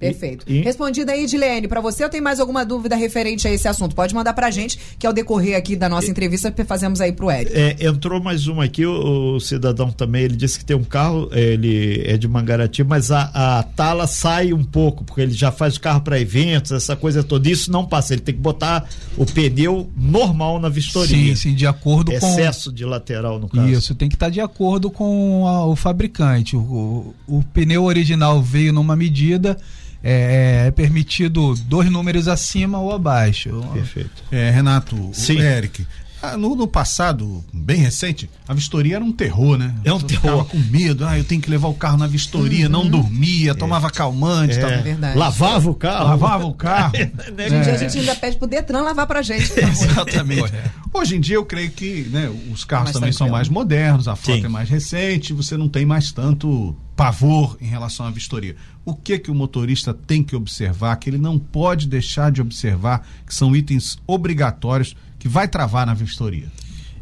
Perfeito. 0.03 0.45
E, 0.49 0.59
e... 0.59 0.62
Respondida 0.62 1.12
aí, 1.12 1.25
Edilene, 1.25 1.69
para 1.69 1.81
você 1.81 2.03
ou 2.03 2.11
tem 2.11 2.21
mais 2.21 2.41
alguma 2.41 2.65
dúvida 2.65 2.97
referente 2.97 3.47
a 3.47 3.51
esse 3.51 3.69
assunto? 3.69 3.95
Pode 3.95 4.15
mandar 4.15 4.35
pra 4.35 4.51
gente, 4.51 4.79
que 4.99 5.07
ao 5.07 5.12
decorrer 5.12 5.57
aqui 5.57 5.77
da 5.77 5.88
nossa 5.88 6.11
entrevista, 6.11 6.53
fazemos 6.67 7.01
aí 7.01 7.12
pro 7.12 7.31
Eric. 7.31 7.53
É, 7.55 7.77
entrou 7.87 8.21
mais 8.21 8.47
uma 8.47 8.65
aqui, 8.65 8.85
o, 8.85 9.37
o, 9.37 9.41
cidadão 9.41 9.91
também, 9.91 10.25
ele 10.25 10.37
disse 10.37 10.59
que 10.59 10.65
tem 10.65 10.77
um 10.77 10.85
carro, 10.85 11.29
ele 11.33 12.03
é 12.05 12.17
de 12.17 12.27
Mangarati, 12.27 12.83
mas 12.83 13.11
a, 13.11 13.31
a 13.33 13.62
tala 13.62 14.07
sai 14.07 14.53
um 14.53 14.65
pouco, 14.65 15.05
porque 15.05 15.21
ele 15.21 15.33
já 15.33 15.53
faz 15.53 15.77
o 15.77 15.81
carro 15.81 16.01
para 16.01 16.19
eventos, 16.21 16.73
essa 16.73 16.97
coisa 16.97 17.23
toda, 17.23 17.49
isso 17.49 17.71
não 17.71 17.85
passa, 17.85 18.15
ele 18.15 18.23
tem 18.23 18.35
que 18.35 18.41
botar 18.41 18.88
o 19.17 19.25
pneu 19.25 19.88
normal 19.97 20.59
na 20.59 20.69
vistoria. 20.69 21.35
Sim, 21.35 21.35
sim, 21.35 21.55
de 21.55 21.67
acordo 21.67 22.12
Excesso 22.12 22.27
com... 22.27 22.41
Excesso 22.41 22.73
de 22.73 22.85
lateral, 22.85 23.38
no 23.38 23.49
caso. 23.49 23.69
Isso, 23.69 23.95
tem 23.95 24.09
que 24.09 24.17
estar 24.17 24.27
tá 24.27 24.31
de 24.31 24.41
acordo 24.41 24.91
com 24.91 25.47
a, 25.47 25.67
o 25.67 25.77
fabricante. 25.77 26.57
O, 26.57 27.15
o, 27.27 27.38
o 27.38 27.45
pneu 27.53 27.85
original 27.85 28.43
veio 28.43 28.73
numa 28.73 28.97
medida 28.97 29.57
é, 30.03 30.67
é, 30.67 30.71
permitido 30.71 31.55
dois 31.67 31.91
números 31.91 32.29
acima 32.29 32.79
ou 32.79 32.93
abaixo. 32.93 33.51
Perfeito. 33.73 34.25
É, 34.31 34.51
Renato, 34.51 35.11
Sim. 35.12 35.38
Eric, 35.38 35.87
ah, 36.22 36.37
no, 36.37 36.54
no, 36.54 36.68
passado, 36.68 37.44
bem 37.52 37.78
recente, 37.78 38.30
a 38.46 38.54
vistoria 38.54 38.94
era 38.94 39.04
um 39.04 39.11
terror, 39.11 39.58
né? 39.58 39.74
É 39.85 39.92
um 39.92 39.98
terror. 39.98 40.20
Ficava 40.20 40.44
com 40.44 40.58
medo, 40.70 41.04
ah, 41.04 41.18
eu 41.18 41.24
tenho 41.24 41.40
que 41.40 41.50
levar 41.50 41.66
o 41.66 41.74
carro 41.74 41.96
na 41.96 42.06
vistoria, 42.06 42.66
uhum. 42.66 42.72
não 42.72 42.88
dormia, 42.88 43.50
é. 43.50 43.54
tomava 43.54 43.90
calmante. 43.90 44.58
É. 44.58 44.62
é 44.62 44.82
verdade. 44.82 45.18
Lavava 45.18 45.68
o 45.68 45.74
carro. 45.74 46.04
Lavava 46.04 46.46
o 46.46 46.54
carro. 46.54 46.94
é. 46.96 47.11
Hoje 47.44 47.54
em 47.56 47.61
dia 47.62 47.74
a 47.74 47.76
gente 47.76 47.98
ainda 47.98 48.14
pede 48.14 48.37
pro 48.37 48.46
Detran 48.46 48.82
lavar 48.82 49.06
pra 49.06 49.20
gente. 49.20 49.52
Exatamente. 49.58 50.52
Hoje 50.94 51.16
em 51.16 51.20
dia 51.20 51.37
eu 51.37 51.44
creio 51.44 51.70
que 51.70 52.08
né, 52.11 52.30
os 52.52 52.64
carros 52.64 52.85
mais 52.85 52.94
também 52.94 53.11
tranquilo. 53.11 53.18
são 53.18 53.28
mais 53.28 53.48
modernos, 53.48 54.06
a 54.06 54.14
frota 54.14 54.40
Sim. 54.40 54.46
é 54.46 54.48
mais 54.48 54.68
recente, 54.68 55.32
você 55.32 55.56
não 55.56 55.68
tem 55.68 55.85
mais 55.85 56.12
tanto 56.12 56.76
pavor 56.94 57.56
em 57.61 57.66
relação 57.66 58.06
à 58.06 58.11
vistoria. 58.11 58.54
O 58.85 58.94
que 58.94 59.18
que 59.18 59.30
o 59.30 59.35
motorista 59.35 59.92
tem 59.92 60.22
que 60.22 60.37
observar, 60.37 60.96
que 60.96 61.11
ele 61.11 61.18
não 61.18 61.38
pode 61.38 61.88
deixar 61.88 62.30
de 62.30 62.40
observar, 62.40 63.06
que 63.26 63.35
são 63.35 63.56
itens 63.56 63.98
obrigatórios 64.06 64.94
que 65.22 65.28
vai 65.28 65.46
travar 65.46 65.87
na 65.87 65.94
vistoria? 65.94 66.48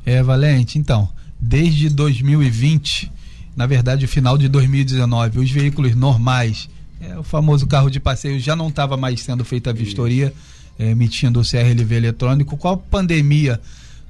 É, 0.05 0.23
Valente, 0.23 0.79
então, 0.79 1.09
desde 1.41 1.89
2020, 1.89 3.11
na 3.57 3.67
verdade, 3.67 4.05
o 4.05 4.09
final 4.09 4.37
de 4.37 4.47
2019, 4.47 5.39
os 5.39 5.51
veículos 5.51 5.97
normais, 5.97 6.69
é, 7.01 7.19
o 7.19 7.23
famoso 7.23 7.67
carro 7.67 7.89
de 7.89 7.99
passeio 7.99 8.39
já 8.39 8.55
não 8.55 8.69
estava 8.69 8.95
mais 8.95 9.23
sendo 9.23 9.43
feita 9.43 9.71
a 9.71 9.73
vistoria, 9.73 10.35
é, 10.79 10.91
emitindo 10.91 11.41
o 11.41 11.43
CRLV 11.43 11.95
eletrônico. 11.95 12.59
Com 12.59 12.69
a 12.69 12.77
pandemia, 12.77 13.59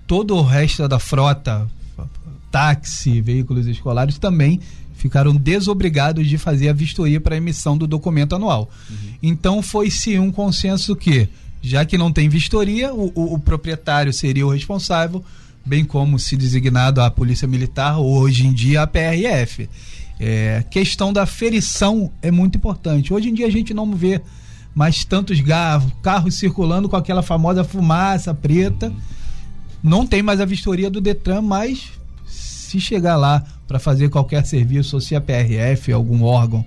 todo 0.09 0.35
o 0.35 0.43
resto 0.43 0.89
da 0.89 0.99
frota, 0.99 1.69
táxi, 2.51 3.21
veículos 3.21 3.69
escolares 3.69 4.19
também 4.19 4.59
ficaram 4.97 5.37
desobrigados 5.37 6.27
de 6.27 6.37
fazer 6.37 6.69
a 6.69 6.73
vistoria 6.73 7.21
para 7.21 7.37
emissão 7.37 7.79
do 7.79 7.87
documento 7.87 8.35
anual. 8.35 8.69
Uhum. 8.91 8.97
Então 9.23 9.63
foi-se 9.63 10.19
um 10.19 10.33
consenso 10.33 10.97
que 10.97 11.29
já 11.63 11.85
que 11.85 11.99
não 11.99 12.13
tem 12.13 12.29
vistoria, 12.29 12.93
o, 12.93 13.13
o, 13.15 13.35
o 13.35 13.39
proprietário 13.39 14.13
seria 14.13 14.47
o 14.47 14.51
responsável, 14.51 15.25
bem 15.65 15.85
como 15.85 16.19
se 16.19 16.37
designado 16.37 17.01
a 17.01 17.11
Polícia 17.11 17.47
Militar 17.47 17.99
ou 17.99 18.19
hoje 18.19 18.47
em 18.47 18.53
dia 18.53 18.83
a 18.83 18.87
PRF. 18.87 19.69
É, 20.19 20.65
questão 20.71 21.13
da 21.13 21.25
ferição 21.27 22.11
é 22.23 22.31
muito 22.31 22.57
importante. 22.57 23.13
Hoje 23.13 23.31
em 23.31 23.35
dia 23.35 23.47
a 23.47 23.51
gente 23.51 23.73
não 23.73 23.95
vê 23.95 24.21
mais 24.75 25.05
tantos 25.05 25.41
carros, 25.41 25.93
carros 26.03 26.35
circulando 26.35 26.89
com 26.89 26.97
aquela 26.97 27.23
famosa 27.23 27.65
fumaça 27.65 28.35
preta. 28.35 28.93
Não 29.83 30.07
tem 30.07 30.23
mais 30.23 30.41
a 30.41 30.45
vistoria 30.45 30.91
do 30.91 31.01
Detran, 31.01 31.41
mas 31.41 31.91
se 32.27 32.81
chegar 32.81 33.17
lá 33.17 33.43
para 33.67 33.79
fazer 33.79 34.09
qualquer 34.11 34.45
serviço, 34.45 34.97
ou 34.97 35.01
se 35.01 35.17
a 35.17 35.21
PRF, 35.21 35.93
algum 35.93 36.23
órgão, 36.23 36.65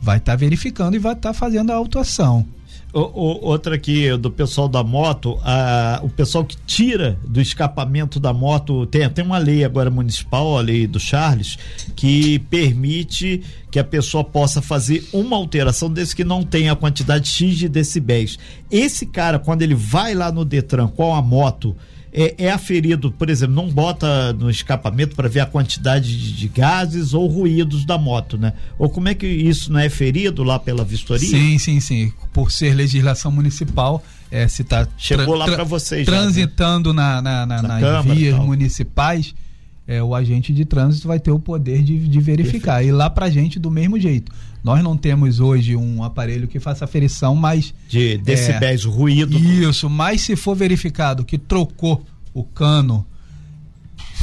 vai 0.00 0.18
estar 0.18 0.32
tá 0.32 0.36
verificando 0.36 0.94
e 0.94 0.98
vai 0.98 1.12
estar 1.12 1.30
tá 1.30 1.34
fazendo 1.34 1.70
a 1.70 1.74
autuação. 1.74 2.46
O, 2.92 3.00
o, 3.00 3.46
outra 3.46 3.76
aqui 3.76 4.14
do 4.18 4.30
pessoal 4.30 4.68
da 4.68 4.82
moto, 4.82 5.38
a, 5.42 6.00
o 6.02 6.10
pessoal 6.10 6.44
que 6.44 6.56
tira 6.66 7.18
do 7.26 7.40
escapamento 7.40 8.20
da 8.20 8.34
moto, 8.34 8.84
tem 8.86 9.04
até 9.04 9.22
uma 9.22 9.38
lei 9.38 9.64
agora 9.64 9.90
municipal, 9.90 10.58
a 10.58 10.60
lei 10.60 10.86
do 10.86 11.00
Charles, 11.00 11.58
que 11.96 12.38
permite 12.38 13.42
que 13.70 13.78
a 13.78 13.84
pessoa 13.84 14.22
possa 14.22 14.60
fazer 14.60 15.08
uma 15.10 15.36
alteração 15.36 15.90
desde 15.90 16.14
que 16.14 16.24
não 16.24 16.42
tenha 16.42 16.72
a 16.72 16.76
quantidade 16.76 17.28
X 17.28 17.56
de 17.56 17.68
decibéis. 17.68 18.38
Esse 18.70 19.06
cara, 19.06 19.38
quando 19.38 19.62
ele 19.62 19.74
vai 19.74 20.14
lá 20.14 20.30
no 20.30 20.44
Detran 20.44 20.88
com 20.88 21.14
a 21.14 21.22
moto, 21.22 21.74
é, 22.12 22.34
é 22.44 22.50
aferido, 22.50 23.10
por 23.10 23.30
exemplo, 23.30 23.54
não 23.54 23.70
bota 23.70 24.32
no 24.34 24.50
escapamento 24.50 25.16
para 25.16 25.28
ver 25.28 25.40
a 25.40 25.46
quantidade 25.46 26.14
de, 26.16 26.32
de, 26.32 26.48
gases 26.48 27.14
ou 27.14 27.26
ruídos 27.26 27.86
da 27.86 27.96
moto, 27.96 28.36
né? 28.36 28.52
Ou 28.78 28.90
como 28.90 29.08
é 29.08 29.14
que 29.14 29.26
isso 29.26 29.72
não 29.72 29.80
é 29.80 29.88
ferido 29.88 30.44
lá 30.44 30.58
pela 30.58 30.84
vistoria? 30.84 31.26
Sim, 31.26 31.58
sim, 31.58 31.80
sim. 31.80 32.12
Por 32.32 32.52
ser 32.52 32.74
legislação 32.74 33.32
municipal, 33.32 34.04
é, 34.30 34.46
se 34.46 34.60
está 34.60 34.86
chegou 34.98 35.34
lá 35.34 35.46
para 35.46 35.64
vocês 35.64 36.04
transitando 36.04 36.90
já, 36.90 37.22
né? 37.22 37.30
na, 37.30 37.46
na, 37.46 37.46
na, 37.46 37.62
na 37.62 37.80
nas 37.80 38.04
vias 38.04 38.38
municipais, 38.38 39.34
é, 39.86 40.02
o 40.02 40.14
agente 40.14 40.52
de 40.52 40.66
trânsito 40.66 41.08
vai 41.08 41.18
ter 41.18 41.30
o 41.30 41.38
poder 41.38 41.82
de, 41.82 41.98
de 41.98 42.20
verificar. 42.20 42.76
Perfeito. 42.76 42.94
E 42.94 42.96
lá 42.96 43.08
para 43.08 43.30
gente 43.30 43.58
do 43.58 43.70
mesmo 43.70 43.98
jeito. 43.98 44.30
Nós 44.62 44.82
não 44.82 44.96
temos 44.96 45.40
hoje 45.40 45.74
um 45.74 46.04
aparelho 46.04 46.46
que 46.46 46.60
faça 46.60 46.84
aferição, 46.84 47.34
mas. 47.34 47.74
De 47.88 48.16
decibéis, 48.18 48.84
é, 48.84 48.88
ruído. 48.88 49.36
Isso, 49.36 49.90
mas 49.90 50.20
se 50.20 50.36
for 50.36 50.54
verificado 50.54 51.24
que 51.24 51.36
trocou 51.36 52.04
o 52.32 52.44
cano 52.44 53.04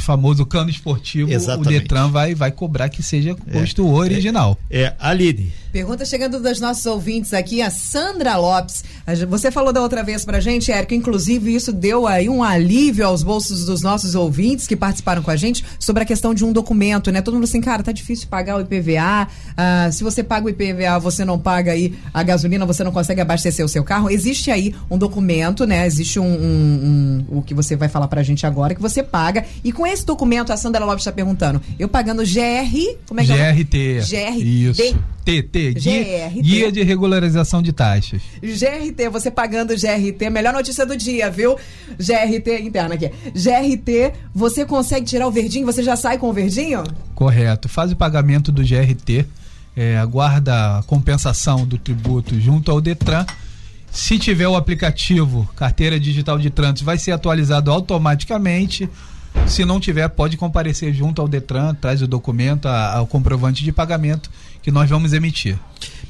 famoso 0.00 0.44
cano 0.46 0.70
esportivo, 0.70 1.32
Exatamente. 1.32 1.68
o 1.68 1.80
Detran 1.80 2.08
vai, 2.08 2.34
vai 2.34 2.50
cobrar 2.50 2.88
que 2.88 3.02
seja 3.02 3.34
posto 3.34 3.82
é, 3.82 3.84
original. 3.84 4.58
É, 4.70 4.82
é 4.82 4.96
Aline. 4.98 5.52
Pergunta 5.72 6.04
chegando 6.04 6.40
dos 6.40 6.58
nossos 6.58 6.84
ouvintes 6.84 7.32
aqui, 7.32 7.62
a 7.62 7.70
Sandra 7.70 8.36
Lopes. 8.36 8.82
Você 9.28 9.52
falou 9.52 9.72
da 9.72 9.80
outra 9.80 10.02
vez 10.02 10.24
pra 10.24 10.40
gente, 10.40 10.72
Érico, 10.72 10.94
inclusive 10.94 11.54
isso 11.54 11.72
deu 11.72 12.08
aí 12.08 12.28
um 12.28 12.42
alívio 12.42 13.06
aos 13.06 13.22
bolsos 13.22 13.64
dos 13.66 13.80
nossos 13.80 14.16
ouvintes 14.16 14.66
que 14.66 14.74
participaram 14.74 15.22
com 15.22 15.30
a 15.30 15.36
gente 15.36 15.64
sobre 15.78 16.02
a 16.02 16.06
questão 16.06 16.34
de 16.34 16.44
um 16.44 16.52
documento, 16.52 17.12
né? 17.12 17.22
Todo 17.22 17.34
mundo 17.34 17.44
assim, 17.44 17.60
cara, 17.60 17.84
tá 17.84 17.92
difícil 17.92 18.26
pagar 18.28 18.56
o 18.56 18.60
IPVA. 18.60 19.28
Ah, 19.56 19.88
se 19.92 20.02
você 20.02 20.24
paga 20.24 20.46
o 20.46 20.50
IPVA, 20.50 20.98
você 20.98 21.24
não 21.24 21.38
paga 21.38 21.70
aí 21.70 21.94
a 22.12 22.22
gasolina, 22.24 22.66
você 22.66 22.82
não 22.82 22.90
consegue 22.90 23.20
abastecer 23.20 23.64
o 23.64 23.68
seu 23.68 23.84
carro. 23.84 24.10
Existe 24.10 24.50
aí 24.50 24.74
um 24.90 24.98
documento, 24.98 25.66
né? 25.66 25.86
Existe 25.86 26.18
um, 26.18 26.24
um, 26.24 27.26
um 27.30 27.38
o 27.38 27.42
que 27.42 27.54
você 27.54 27.76
vai 27.76 27.88
falar 27.88 28.08
pra 28.08 28.24
gente 28.24 28.44
agora, 28.44 28.74
que 28.74 28.82
você 28.82 29.04
paga. 29.04 29.44
E 29.62 29.70
com 29.70 29.86
esse 29.92 30.04
documento, 30.04 30.52
a 30.52 30.56
Sandra 30.56 30.84
Lopes 30.84 31.02
está 31.02 31.12
perguntando, 31.12 31.60
eu 31.78 31.88
pagando 31.88 32.22
GR, 32.22 32.98
como 33.06 33.20
é 33.20 33.24
que 33.24 33.32
GRT. 33.32 33.98
é? 33.98 34.00
GRT. 34.00 34.42
Isso. 34.42 34.96
TT, 35.24 35.74
guia, 35.74 36.28
guia 36.42 36.72
de 36.72 36.82
regularização 36.82 37.62
de 37.62 37.72
taxas. 37.72 38.22
GRT, 38.42 39.08
você 39.10 39.30
pagando 39.30 39.74
GRT, 39.74 40.30
melhor 40.30 40.52
notícia 40.52 40.84
do 40.86 40.96
dia, 40.96 41.30
viu? 41.30 41.56
GRT 41.98 42.62
interna 42.62 42.94
aqui. 42.94 43.10
GRT, 43.34 44.12
você 44.34 44.64
consegue 44.64 45.06
tirar 45.06 45.26
o 45.26 45.30
verdinho? 45.30 45.66
Você 45.66 45.82
já 45.82 45.94
sai 45.94 46.18
com 46.18 46.30
o 46.30 46.32
verdinho? 46.32 46.82
Correto. 47.14 47.68
Faz 47.68 47.92
o 47.92 47.96
pagamento 47.96 48.50
do 48.50 48.62
GRT, 48.62 49.26
é, 49.76 49.98
aguarda 49.98 50.78
a 50.78 50.82
compensação 50.84 51.66
do 51.66 51.78
tributo 51.78 52.40
junto 52.40 52.70
ao 52.70 52.80
Detran. 52.80 53.24
Se 53.92 54.18
tiver 54.18 54.48
o 54.48 54.56
aplicativo 54.56 55.48
Carteira 55.56 55.98
Digital 56.00 56.38
de 56.38 56.48
Trânsito, 56.48 56.84
vai 56.84 56.96
ser 56.96 57.12
atualizado 57.12 57.70
automaticamente. 57.70 58.88
Se 59.46 59.64
não 59.64 59.80
tiver, 59.80 60.08
pode 60.08 60.36
comparecer 60.36 60.94
junto 60.94 61.20
ao 61.20 61.26
Detran, 61.26 61.74
traz 61.74 62.00
o 62.02 62.06
documento, 62.06 62.68
o 62.68 63.06
comprovante 63.06 63.64
de 63.64 63.72
pagamento 63.72 64.30
que 64.62 64.70
nós 64.70 64.88
vamos 64.88 65.12
emitir. 65.12 65.58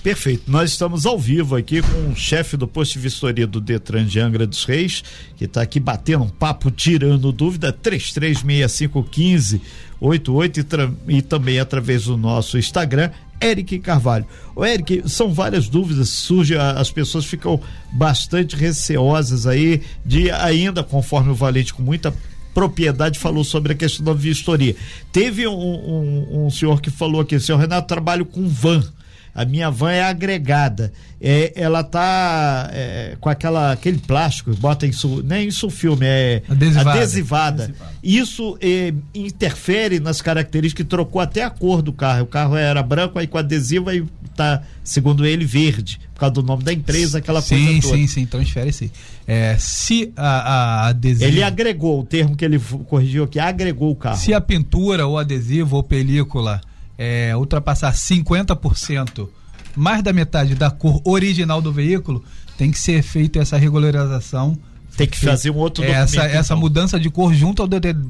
Perfeito. 0.02 0.50
Nós 0.50 0.70
estamos 0.70 1.04
ao 1.06 1.18
vivo 1.18 1.56
aqui 1.56 1.83
com 1.83 2.12
o 2.12 2.16
chefe 2.16 2.56
do 2.56 2.66
posto 2.66 2.94
de 2.94 3.00
vistoria 3.00 3.46
do 3.46 3.61
Detran 3.61 4.04
de 4.04 4.18
Angra 4.18 4.46
dos 4.46 4.64
Reis, 4.64 5.04
que 5.37 5.44
está 5.44 5.61
aqui 5.62 5.78
batendo 5.78 6.24
um 6.24 6.28
papo, 6.28 6.70
tirando 6.70 7.33
dúvida, 7.33 7.72
33651588 7.72 9.61
e, 11.09 11.16
e 11.16 11.22
também 11.22 11.59
através 11.61 12.04
do 12.04 12.16
nosso 12.16 12.56
Instagram, 12.59 13.11
Eric 13.40 13.78
Carvalho. 13.78 14.26
O 14.54 14.64
Eric, 14.64 15.02
são 15.09 15.33
várias 15.33 15.68
dúvidas, 15.68 16.09
surge, 16.11 16.56
as 16.56 16.90
pessoas 16.90 17.24
ficam 17.24 17.61
bastante 17.92 18.56
receosas 18.56 19.46
aí 19.46 19.83
de 20.04 20.30
ainda, 20.30 20.83
conforme 20.83 21.30
o 21.30 21.35
Valente 21.35 21.72
com 21.72 21.83
muita 21.83 22.14
propriedade 22.54 23.18
falou 23.18 23.44
sobre 23.44 23.72
a 23.72 23.76
questão 23.76 24.04
da 24.04 24.12
vistoria. 24.12 24.74
Teve 25.12 25.46
um, 25.46 25.52
um, 25.54 26.46
um 26.46 26.50
senhor 26.50 26.80
que 26.80 26.90
falou 26.90 27.20
aqui, 27.20 27.38
senhor 27.38 27.58
Renato, 27.58 27.88
trabalho 27.88 28.24
com 28.24 28.48
van 28.48 28.82
a 29.34 29.44
minha 29.44 29.70
van 29.70 29.92
é 29.92 30.02
agregada. 30.02 30.92
É, 31.20 31.52
ela 31.54 31.84
tá 31.84 32.70
é, 32.72 33.16
com 33.20 33.28
aquela, 33.28 33.72
aquele 33.72 33.98
plástico, 33.98 34.54
bota 34.56 34.86
isso, 34.86 35.22
nem 35.22 35.48
isso 35.48 35.68
filme, 35.68 36.06
é 36.06 36.42
adesivada. 36.48 36.90
adesivada. 36.90 37.64
adesivada. 37.64 37.92
Isso 38.02 38.58
é, 38.60 38.94
interfere 39.14 40.00
nas 40.00 40.22
características 40.22 40.86
trocou 40.86 41.20
até 41.20 41.44
a 41.44 41.50
cor 41.50 41.82
do 41.82 41.92
carro. 41.92 42.22
O 42.22 42.26
carro 42.26 42.56
era 42.56 42.82
branco, 42.82 43.18
aí 43.18 43.26
com 43.26 43.36
adesivo 43.36 43.90
aí 43.90 44.04
tá, 44.34 44.62
segundo 44.82 45.26
ele, 45.26 45.44
verde, 45.44 46.00
por 46.14 46.20
causa 46.20 46.34
do 46.34 46.42
nome 46.42 46.62
da 46.62 46.72
empresa, 46.72 47.18
aquela 47.18 47.42
sim, 47.42 47.66
coisa 47.66 47.82
toda. 47.82 47.96
Sim, 47.96 48.06
sim, 48.06 48.26
transfere 48.26 48.72
sim. 48.72 48.90
É, 49.26 49.56
se 49.58 50.12
a, 50.16 50.28
a 50.28 50.86
adesivo... 50.88 51.30
Ele 51.30 51.42
agregou, 51.42 52.00
o 52.00 52.04
termo 52.04 52.34
que 52.34 52.44
ele 52.44 52.58
corrigiu 52.58 53.24
aqui, 53.24 53.38
agregou 53.38 53.90
o 53.90 53.96
carro. 53.96 54.16
Se 54.16 54.32
a 54.32 54.40
pintura 54.40 55.06
ou 55.06 55.18
adesivo 55.18 55.76
ou 55.76 55.82
película 55.82 56.62
é, 57.02 57.34
ultrapassar 57.34 57.94
50%, 57.94 59.26
mais 59.74 60.02
da 60.02 60.12
metade 60.12 60.54
da 60.54 60.70
cor 60.70 61.00
original 61.02 61.62
do 61.62 61.72
veículo, 61.72 62.22
tem 62.58 62.70
que 62.70 62.78
ser 62.78 63.02
feita 63.02 63.38
essa 63.38 63.56
regularização. 63.56 64.58
Tem 64.98 65.06
que 65.06 65.18
fazer 65.18 65.50
um 65.50 65.56
outro 65.56 65.82
documento. 65.82 66.02
Essa, 66.02 66.24
essa 66.24 66.52
então. 66.52 66.58
mudança 66.58 67.00
de 67.00 67.08
cor 67.08 67.32
junto 67.32 67.62
ao, 67.62 67.68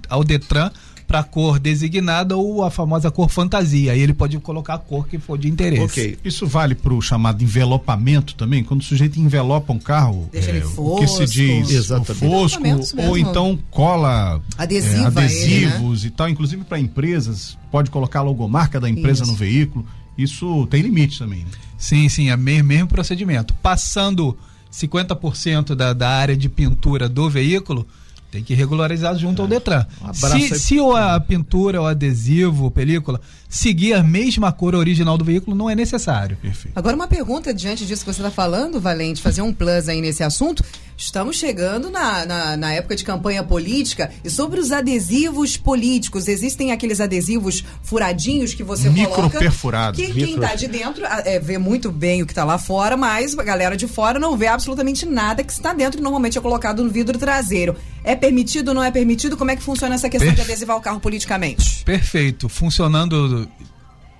ao 0.08 0.24
Detran 0.24 0.72
para 1.10 1.18
a 1.18 1.24
cor 1.24 1.58
designada 1.58 2.36
ou 2.36 2.62
a 2.62 2.70
famosa 2.70 3.10
cor 3.10 3.28
fantasia. 3.28 3.90
Aí 3.90 4.00
ele 4.00 4.14
pode 4.14 4.38
colocar 4.38 4.74
a 4.74 4.78
cor 4.78 5.08
que 5.08 5.18
for 5.18 5.36
de 5.36 5.48
interesse. 5.48 5.82
Ok. 5.82 6.18
Isso 6.24 6.46
vale 6.46 6.72
para 6.72 6.94
o 6.94 7.02
chamado 7.02 7.42
envelopamento 7.42 8.36
também? 8.36 8.62
Quando 8.62 8.80
o 8.80 8.84
sujeito 8.84 9.18
envelopa 9.18 9.72
um 9.72 9.78
carro, 9.80 10.28
Deixa 10.30 10.52
é, 10.52 10.56
ele 10.58 10.60
fosco. 10.60 10.82
o 10.82 11.00
que 11.00 11.08
se 11.08 11.26
diz 11.26 11.68
Exatamente. 11.68 12.14
fosco, 12.14 12.62
ou 13.08 13.18
então 13.18 13.58
cola 13.72 14.40
Adesiva 14.56 15.02
é, 15.02 15.24
adesivos 15.24 16.02
ele, 16.02 16.02
né? 16.02 16.06
e 16.06 16.10
tal, 16.10 16.28
inclusive 16.28 16.62
para 16.62 16.78
empresas, 16.78 17.58
pode 17.72 17.90
colocar 17.90 18.20
a 18.20 18.22
logomarca 18.22 18.78
da 18.78 18.88
empresa 18.88 19.24
Isso. 19.24 19.32
no 19.32 19.36
veículo. 19.36 19.84
Isso 20.16 20.64
tem 20.70 20.80
limite 20.80 21.18
também. 21.18 21.40
Né? 21.40 21.50
Sim, 21.76 22.08
sim, 22.08 22.30
é 22.30 22.36
mesmo, 22.36 22.68
mesmo 22.68 22.86
procedimento. 22.86 23.52
Passando 23.54 24.38
50% 24.72 25.74
da, 25.74 25.92
da 25.92 26.08
área 26.08 26.36
de 26.36 26.48
pintura 26.48 27.08
do 27.08 27.28
veículo, 27.28 27.84
tem 28.30 28.42
que 28.42 28.54
regularizar 28.54 29.16
junto 29.16 29.42
ao 29.42 29.48
Detran. 29.48 29.84
Um 30.02 30.14
se, 30.14 30.58
se 30.58 30.78
a 30.78 31.18
pintura, 31.18 31.82
o 31.82 31.86
adesivo, 31.86 32.66
a 32.66 32.70
película 32.70 33.20
seguir 33.48 33.94
a 33.94 34.02
mesma 34.02 34.52
cor 34.52 34.76
original 34.76 35.18
do 35.18 35.24
veículo, 35.24 35.56
não 35.56 35.68
é 35.68 35.74
necessário. 35.74 36.36
Perfeito. 36.36 36.78
Agora, 36.78 36.94
uma 36.94 37.08
pergunta 37.08 37.52
diante 37.52 37.84
disso 37.84 38.04
que 38.04 38.12
você 38.12 38.20
está 38.20 38.30
falando, 38.30 38.80
Valente, 38.80 39.20
fazer 39.20 39.42
um 39.42 39.52
plus 39.52 39.88
aí 39.88 40.00
nesse 40.00 40.22
assunto. 40.22 40.64
Estamos 41.00 41.36
chegando 41.36 41.88
na, 41.88 42.26
na, 42.26 42.56
na, 42.58 42.72
época 42.74 42.94
de 42.94 43.02
campanha 43.04 43.42
política 43.42 44.12
e 44.22 44.28
sobre 44.28 44.60
os 44.60 44.70
adesivos 44.70 45.56
políticos. 45.56 46.28
Existem 46.28 46.72
aqueles 46.72 47.00
adesivos 47.00 47.64
furadinhos 47.82 48.52
que 48.52 48.62
você 48.62 48.90
Micro 48.90 49.14
coloca. 49.14 49.38
perfurado. 49.38 49.96
Que 49.96 50.12
quem 50.12 50.34
está 50.34 50.54
de 50.54 50.68
dentro 50.68 51.02
é, 51.06 51.40
vê 51.40 51.56
muito 51.56 51.90
bem 51.90 52.20
o 52.20 52.26
que 52.26 52.32
está 52.32 52.44
lá 52.44 52.58
fora, 52.58 52.98
mas 52.98 53.36
a 53.36 53.42
galera 53.42 53.78
de 53.78 53.88
fora 53.88 54.18
não 54.18 54.36
vê 54.36 54.46
absolutamente 54.46 55.06
nada 55.06 55.42
que 55.42 55.50
está 55.50 55.72
dentro 55.72 55.98
e 55.98 56.02
normalmente 56.02 56.36
é 56.36 56.40
colocado 56.40 56.84
no 56.84 56.90
vidro 56.90 57.18
traseiro. 57.18 57.74
É 58.04 58.14
permitido 58.14 58.68
ou 58.68 58.74
não 58.74 58.84
é 58.84 58.90
permitido? 58.90 59.38
Como 59.38 59.50
é 59.50 59.56
que 59.56 59.62
funciona 59.62 59.94
essa 59.94 60.10
questão 60.10 60.28
Perfe... 60.28 60.44
de 60.44 60.50
adesivar 60.52 60.76
o 60.76 60.82
carro 60.82 61.00
politicamente? 61.00 61.82
Perfeito. 61.82 62.46
Funcionando 62.46 63.48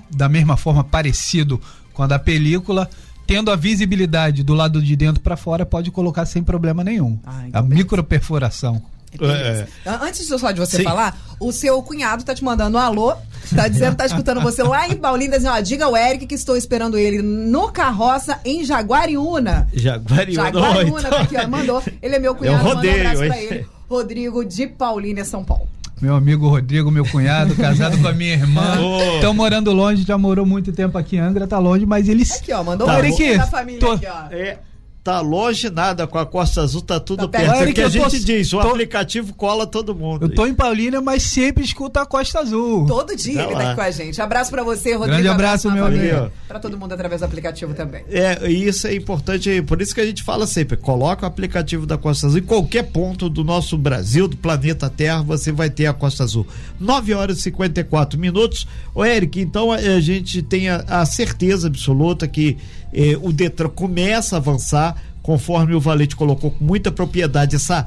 da 0.09 0.31
mesma 0.31 0.57
forma, 0.57 0.83
parecido 0.83 1.61
com 1.93 2.03
a 2.03 2.07
da 2.07 2.19
película 2.19 2.89
tendo 3.31 3.53
a 3.53 3.55
visibilidade 3.55 4.43
do 4.43 4.55
lado 4.55 4.83
de 4.83 4.97
dentro 4.97 5.23
para 5.23 5.37
fora, 5.37 5.65
pode 5.65 5.93
colocar 5.93 6.27
sem 6.27 6.43
problema 6.43 6.83
nenhum. 6.83 7.17
Ah, 7.25 7.45
então 7.47 7.61
a 7.61 7.63
microperfuração. 7.63 8.83
É. 9.21 9.67
Antes 9.87 10.27
de 10.27 10.33
eu 10.33 10.39
falar 10.39 10.53
de 10.53 10.59
você 10.59 10.79
Sim. 10.79 10.83
falar, 10.83 11.17
o 11.39 11.53
seu 11.53 11.81
cunhado 11.81 12.25
tá 12.25 12.35
te 12.35 12.43
mandando 12.43 12.77
um 12.77 12.81
alô, 12.81 13.15
tá 13.55 13.69
dizendo, 13.69 13.95
tá 13.95 14.05
escutando 14.07 14.41
você 14.41 14.65
lá 14.65 14.89
em 14.89 14.97
Paulinho, 14.97 15.31
dizendo, 15.31 15.55
ó, 15.55 15.61
diga 15.61 15.85
ao 15.85 15.97
Eric 15.97 16.27
que 16.27 16.35
estou 16.35 16.57
esperando 16.57 16.99
ele 16.99 17.23
no 17.23 17.71
carroça 17.71 18.41
em 18.45 18.65
Jaguariúna. 18.65 19.69
Jaguariúna. 19.73 20.45
Jaguariúna, 20.45 21.09
tá 21.09 21.21
aqui, 21.21 21.37
ó, 21.37 21.47
mandou. 21.47 21.83
Ele 22.03 22.17
é 22.17 22.19
meu 22.19 22.35
cunhado, 22.35 22.69
é 22.69 22.73
rodeio, 22.73 22.97
um 22.97 23.01
abraço 23.01 23.27
pra 23.27 23.41
ele. 23.41 23.67
Rodrigo 23.89 24.45
de 24.45 24.67
Paulínia, 24.67 25.25
São 25.25 25.45
Paulo 25.45 25.69
meu 26.01 26.15
amigo 26.15 26.49
Rodrigo, 26.49 26.91
meu 26.91 27.05
cunhado, 27.05 27.55
casado 27.55 27.99
com 27.99 28.09
a 28.09 28.13
minha 28.13 28.33
irmã. 28.33 28.79
Estão 29.17 29.35
morando 29.35 29.73
longe, 29.73 30.03
já 30.03 30.17
morou 30.17 30.47
muito 30.47 30.73
tempo 30.73 30.97
aqui 30.97 31.17
em 31.17 31.21
Angra, 31.21 31.47
tá 31.47 31.59
longe, 31.59 31.85
mas 31.85 32.09
eles. 32.09 32.31
Aqui, 32.33 32.53
ó, 32.53 32.63
mandou 32.65 32.87
tá, 32.87 32.95
um 32.95 32.99
aqui, 32.99 33.37
da 33.37 33.47
família 33.47 33.81
tô... 33.81 33.93
aqui, 33.93 34.07
ó. 34.07 34.27
É 34.31 34.59
tá 35.03 35.21
longe 35.21 35.71
nada, 35.71 36.07
com 36.07 36.19
a 36.19 36.27
Costa 36.27 36.61
Azul 36.61 36.83
tá 36.83 37.01
tudo 37.01 37.27
tá 37.27 37.39
perto. 37.39 37.55
É 37.63 37.73
que 37.73 37.81
a 37.81 37.89
gente 37.89 38.21
tô, 38.21 38.25
diz, 38.27 38.53
o 38.53 38.61
tô, 38.61 38.69
aplicativo 38.69 39.35
cola 39.35 39.67
todo 39.67 39.95
mundo. 39.95 40.27
Eu 40.27 40.35
tô 40.35 40.47
em 40.47 40.55
Paulínia, 40.55 41.01
mas 41.01 41.23
sempre 41.23 41.65
escuto 41.65 41.99
a 41.99 42.07
Costa 42.07 42.41
Azul. 42.41 42.87
Todo 42.87 43.17
dia 43.17 43.43
ele 43.43 43.53
tá 43.53 43.61
aqui 43.61 43.75
com 43.75 43.81
a 43.81 43.91
gente. 43.91 44.21
Abraço 44.21 44.51
para 44.51 44.63
você, 44.63 44.93
Rodrigo. 44.93 45.15
Grande 45.15 45.29
abraço, 45.29 45.69
abraço 45.69 45.91
meu 45.91 46.01
amigo. 46.01 46.33
Para 46.47 46.59
todo 46.59 46.77
mundo 46.79 46.93
através 46.93 47.21
do 47.21 47.25
aplicativo 47.25 47.73
também. 47.73 48.05
É, 48.11 48.51
isso 48.51 48.87
é 48.87 48.95
importante, 48.95 49.63
por 49.63 49.81
isso 49.81 49.95
que 49.95 50.01
a 50.01 50.07
gente 50.07 50.23
fala 50.23 50.47
sempre, 50.47 50.77
coloca 50.77 51.25
o 51.25 51.27
aplicativo 51.27 51.87
da 51.87 51.97
Costa 51.97 52.27
Azul 52.27 52.41
em 52.41 52.45
qualquer 52.45 52.85
ponto 52.85 53.29
do 53.29 53.43
nosso 53.43 53.79
Brasil, 53.79 54.29
do 54.29 54.37
planeta 54.37 54.91
Terra, 54.91 55.23
você 55.23 55.51
vai 55.51 55.71
ter 55.71 55.87
a 55.87 55.93
Costa 55.95 56.25
Azul. 56.25 56.47
9 56.79 57.15
horas 57.15 57.39
e 57.39 57.43
54 57.43 58.19
minutos. 58.19 58.67
Ô 58.95 59.05
Eric, 59.05 59.41
então 59.41 59.73
a 59.73 60.01
gente 60.01 60.43
tem 60.43 60.69
a, 60.69 60.85
a 60.87 61.07
certeza 61.07 61.69
absoluta 61.69 62.29
que 62.29 62.59
eh, 62.93 63.19
o 63.21 63.33
Detran 63.33 63.69
começa 63.69 64.37
a 64.37 64.39
avançar 64.39 64.97
conforme 65.23 65.75
o 65.75 65.81
Valente 65.81 66.17
colocou 66.17 66.51
com 66.51 66.65
muita 66.65 66.91
propriedade, 66.91 67.57
essa 67.57 67.87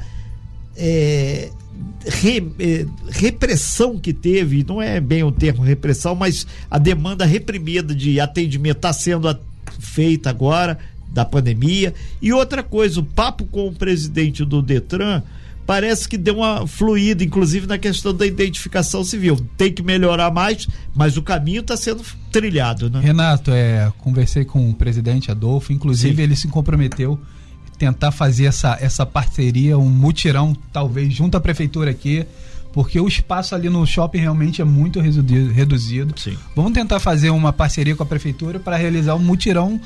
é, 0.76 1.50
re, 2.06 2.52
é, 2.58 2.86
repressão 3.10 3.98
que 3.98 4.12
teve, 4.12 4.64
não 4.66 4.80
é 4.80 5.00
bem 5.00 5.22
o 5.22 5.32
termo 5.32 5.62
repressão, 5.62 6.14
mas 6.14 6.46
a 6.70 6.78
demanda 6.78 7.24
reprimida 7.24 7.94
de 7.94 8.20
atendimento 8.20 8.76
está 8.76 8.92
sendo 8.92 9.36
feita 9.78 10.30
agora 10.30 10.78
da 11.08 11.24
pandemia. 11.24 11.94
E 12.20 12.32
outra 12.32 12.62
coisa, 12.62 13.00
o 13.00 13.04
papo 13.04 13.44
com 13.46 13.68
o 13.68 13.74
presidente 13.74 14.44
do 14.44 14.60
Detran 14.60 15.22
parece 15.66 16.08
que 16.08 16.16
deu 16.16 16.36
uma 16.36 16.66
fluída, 16.66 17.24
inclusive 17.24 17.66
na 17.66 17.78
questão 17.78 18.14
da 18.14 18.26
identificação 18.26 19.02
civil. 19.04 19.36
Tem 19.56 19.72
que 19.72 19.82
melhorar 19.82 20.30
mais, 20.30 20.68
mas 20.94 21.16
o 21.16 21.22
caminho 21.22 21.60
está 21.60 21.76
sendo 21.76 22.02
trilhado, 22.30 22.90
né? 22.90 23.00
Renato, 23.00 23.50
é, 23.50 23.92
conversei 23.98 24.44
com 24.44 24.70
o 24.70 24.74
presidente 24.74 25.30
Adolfo, 25.30 25.72
inclusive 25.72 26.16
Sim. 26.16 26.22
ele 26.22 26.36
se 26.36 26.48
comprometeu 26.48 27.18
tentar 27.78 28.12
fazer 28.12 28.44
essa, 28.44 28.78
essa 28.80 29.04
parceria, 29.04 29.76
um 29.76 29.88
mutirão, 29.88 30.56
talvez, 30.72 31.12
junto 31.12 31.36
à 31.36 31.40
prefeitura 31.40 31.90
aqui, 31.90 32.24
porque 32.72 32.98
o 32.98 33.06
espaço 33.06 33.54
ali 33.54 33.68
no 33.68 33.86
shopping 33.86 34.18
realmente 34.18 34.60
é 34.60 34.64
muito 34.64 35.00
reduzido. 35.00 36.14
Sim. 36.18 36.36
Vamos 36.56 36.72
tentar 36.72 36.98
fazer 36.98 37.30
uma 37.30 37.52
parceria 37.52 37.94
com 37.94 38.02
a 38.02 38.06
prefeitura 38.06 38.58
para 38.58 38.76
realizar 38.76 39.14
um 39.14 39.20
mutirão 39.20 39.80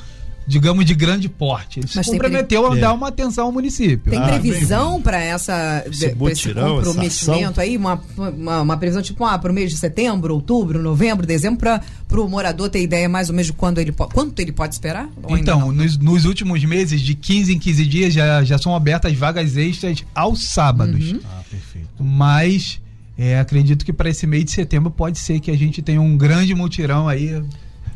digamos, 0.49 0.87
de 0.87 0.95
grande 0.95 1.29
porte. 1.29 1.79
Ele 1.79 1.89
Mas 1.95 2.07
se 2.07 2.13
comprometeu 2.13 2.67
pre... 2.71 2.79
a 2.79 2.81
dar 2.81 2.95
uma 2.95 3.09
atenção 3.09 3.45
ao 3.45 3.53
município. 3.53 4.11
Tem 4.11 4.19
ah, 4.19 4.27
previsão 4.27 5.01
para 5.01 5.21
essa 5.21 5.85
esse, 5.87 6.07
esse 6.07 6.55
comprometimento 6.55 7.61
aí? 7.61 7.77
Uma, 7.77 8.03
uma, 8.17 8.63
uma, 8.63 8.77
previsão 8.79 9.03
tipo, 9.03 9.23
ah, 9.27 9.39
para 9.39 9.53
o 9.53 9.55
mês 9.55 9.71
de 9.71 9.77
setembro, 9.77 10.33
outubro, 10.33 10.83
novembro, 10.83 11.27
dezembro, 11.27 11.59
para 11.59 11.83
o 12.21 12.27
morador 12.27 12.71
ter 12.71 12.81
ideia 12.81 13.11
mais 13.11 13.29
ou 13.29 13.35
menos 13.35 13.49
de 13.49 13.53
quando 13.53 13.79
ele, 13.79 13.93
quanto 13.93 14.41
ele 14.41 14.51
pode 14.51 14.75
esperar? 14.75 15.11
Então, 15.29 15.71
nos, 15.71 15.99
nos, 15.99 16.25
últimos 16.25 16.65
meses, 16.65 17.03
de 17.03 17.15
15 17.15 17.55
em 17.55 17.59
15 17.59 17.87
dias, 17.87 18.15
já, 18.15 18.43
já 18.43 18.57
são 18.57 18.75
abertas 18.75 19.15
vagas 19.15 19.55
extras 19.55 20.03
aos 20.15 20.45
sábados. 20.45 21.13
Uhum. 21.13 21.21
Ah, 21.25 21.43
perfeito. 21.49 21.89
Mas... 22.03 22.81
É, 23.21 23.41
acredito 23.41 23.85
que 23.85 23.93
para 23.93 24.09
esse 24.09 24.29
mês 24.29 24.45
de 24.45 24.53
setembro 24.53 24.93
pode 24.93 25.19
ser 25.19 25.41
que 25.41 25.51
a 25.51 25.57
gente 25.57 25.83
tenha 25.83 26.01
um 26.01 26.17
grande 26.17 26.55
mutirão 26.55 27.09
aí. 27.09 27.43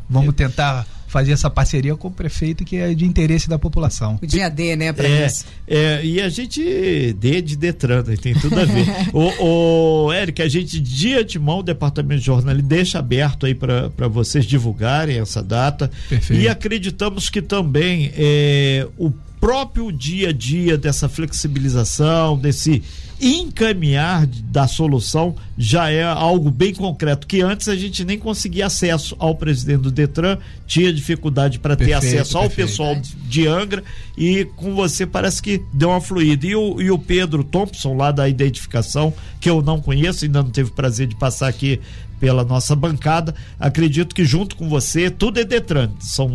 Vamos 0.09 0.35
tentar 0.35 0.85
fazer 1.13 1.31
essa 1.31 1.47
parceria 1.47 1.95
com 1.95 2.07
o 2.07 2.11
prefeito 2.11 2.65
que 2.65 2.75
é 2.75 2.91
de 2.95 3.05
interesse 3.05 3.47
da 3.47 3.59
população. 3.59 4.17
O 4.19 4.25
dia 4.25 4.49
D, 4.49 4.75
né, 4.75 4.91
para 4.91 5.07
é, 5.07 5.27
isso. 5.27 5.45
É, 5.67 6.03
e 6.03 6.19
a 6.19 6.27
gente 6.27 7.13
D 7.13 7.39
de 7.39 7.55
Detran, 7.55 8.03
né, 8.07 8.15
tem 8.19 8.33
tudo 8.33 8.59
a 8.59 8.65
ver. 8.65 8.87
o, 9.13 10.05
o 10.07 10.11
Eric, 10.11 10.41
a 10.41 10.47
gente 10.47 10.79
de 10.79 11.13
antemão, 11.13 11.59
o 11.59 11.63
departamento 11.63 12.19
de 12.19 12.25
jornal 12.25 12.55
deixa 12.55 12.97
aberto 12.97 13.45
aí 13.45 13.53
para 13.53 14.07
vocês 14.07 14.43
divulgarem 14.43 15.19
essa 15.19 15.43
data. 15.43 15.91
Perfeito. 16.09 16.41
E 16.41 16.47
acreditamos 16.47 17.29
que 17.29 17.43
também 17.43 18.11
é, 18.17 18.87
o 18.97 19.11
próprio 19.39 19.91
dia 19.91 20.29
a 20.29 20.33
dia 20.33 20.77
dessa 20.79 21.07
flexibilização, 21.07 22.35
desse 22.35 22.81
encaminhar 23.23 24.25
da 24.27 24.67
solução 24.67 25.33
já 25.57 25.89
é 25.89 26.03
algo 26.03 26.51
bem 26.51 26.73
concreto, 26.73 27.25
que 27.25 27.41
antes 27.41 27.69
a 27.69 27.75
gente 27.75 28.03
nem 28.03 28.19
conseguia 28.19 28.65
acesso 28.65 29.15
ao 29.17 29.33
presidente 29.35 29.83
do 29.83 29.91
Detran, 29.91 30.37
tinha 30.67 30.91
dificuldade 30.91 31.57
para 31.59 31.75
ter 31.75 31.93
acesso 31.93 32.37
ao 32.37 32.43
perfeito. 32.49 32.67
pessoal 32.67 32.97
de 33.29 33.47
Angra 33.47 33.83
e 34.17 34.45
com 34.57 34.75
você 34.75 35.05
parece 35.05 35.41
que 35.41 35.61
deu 35.71 35.89
uma 35.89 36.01
fluida. 36.01 36.45
E 36.45 36.55
o, 36.55 36.81
e 36.81 36.91
o 36.91 36.99
Pedro 36.99 37.43
Thompson, 37.43 37.95
lá 37.95 38.11
da 38.11 38.27
identificação, 38.27 39.13
que 39.39 39.49
eu 39.49 39.61
não 39.61 39.79
conheço, 39.79 40.25
ainda 40.25 40.43
não 40.43 40.49
teve 40.49 40.71
prazer 40.71 41.07
de 41.07 41.15
passar 41.15 41.47
aqui 41.47 41.79
pela 42.23 42.45
nossa 42.45 42.73
bancada. 42.73 43.35
Acredito 43.59 44.15
que 44.15 44.23
junto 44.23 44.55
com 44.55 44.69
você, 44.69 45.09
tudo 45.09 45.41
é 45.41 45.43
Detran. 45.43 45.91
São, 45.99 46.31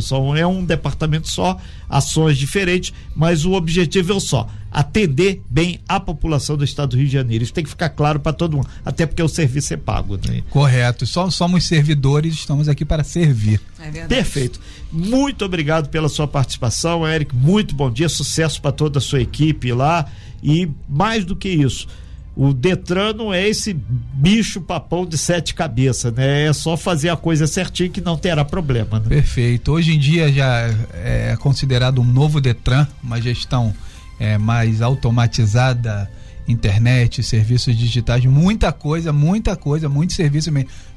são, 0.00 0.36
é 0.36 0.46
um 0.46 0.64
departamento 0.64 1.28
só, 1.28 1.58
ações 1.90 2.38
diferentes, 2.38 2.94
mas 3.12 3.44
o 3.44 3.54
objetivo 3.54 4.12
é 4.12 4.14
o 4.14 4.20
só 4.20 4.48
atender 4.70 5.42
bem 5.50 5.80
a 5.86 6.00
população 6.00 6.56
do 6.56 6.64
estado 6.64 6.90
do 6.90 6.96
Rio 6.96 7.06
de 7.06 7.12
Janeiro. 7.12 7.42
Isso 7.42 7.52
tem 7.52 7.64
que 7.64 7.68
ficar 7.68 7.90
claro 7.90 8.20
para 8.20 8.32
todo 8.32 8.56
mundo, 8.56 8.68
até 8.86 9.04
porque 9.04 9.22
o 9.22 9.28
serviço 9.28 9.74
é 9.74 9.76
pago. 9.76 10.16
Né? 10.26 10.42
Correto. 10.48 11.04
Só, 11.06 11.28
somos 11.28 11.66
servidores, 11.66 12.34
estamos 12.34 12.68
aqui 12.68 12.84
para 12.84 13.02
servir. 13.02 13.60
É 13.80 14.06
Perfeito. 14.06 14.60
Muito 14.90 15.44
obrigado 15.44 15.88
pela 15.88 16.08
sua 16.08 16.28
participação, 16.28 17.06
Eric. 17.06 17.34
Muito 17.34 17.74
bom 17.74 17.90
dia, 17.90 18.08
sucesso 18.08 18.62
para 18.62 18.72
toda 18.72 18.98
a 18.98 19.02
sua 19.02 19.20
equipe 19.20 19.72
lá. 19.72 20.06
E 20.42 20.70
mais 20.88 21.24
do 21.24 21.36
que 21.36 21.48
isso, 21.48 21.86
o 22.34 22.52
Detran 22.52 23.12
não 23.12 23.32
é 23.32 23.46
esse 23.46 23.74
bicho 23.74 24.60
papão 24.60 25.04
de 25.04 25.18
sete 25.18 25.54
cabeças, 25.54 26.12
né? 26.12 26.46
É 26.46 26.52
só 26.52 26.76
fazer 26.76 27.10
a 27.10 27.16
coisa 27.16 27.46
certinho 27.46 27.90
que 27.90 28.00
não 28.00 28.16
terá 28.16 28.44
problema. 28.44 28.98
Né? 28.98 29.06
Perfeito. 29.08 29.72
Hoje 29.72 29.94
em 29.94 29.98
dia 29.98 30.32
já 30.32 30.70
é 30.94 31.36
considerado 31.38 32.00
um 32.00 32.04
novo 32.04 32.40
Detran, 32.40 32.86
uma 33.02 33.20
gestão 33.20 33.74
é, 34.18 34.38
mais 34.38 34.80
automatizada, 34.80 36.10
internet, 36.48 37.22
serviços 37.22 37.76
digitais, 37.76 38.24
muita 38.24 38.72
coisa, 38.72 39.12
muita 39.12 39.54
coisa, 39.54 39.88
muito 39.88 40.14
serviço 40.14 40.50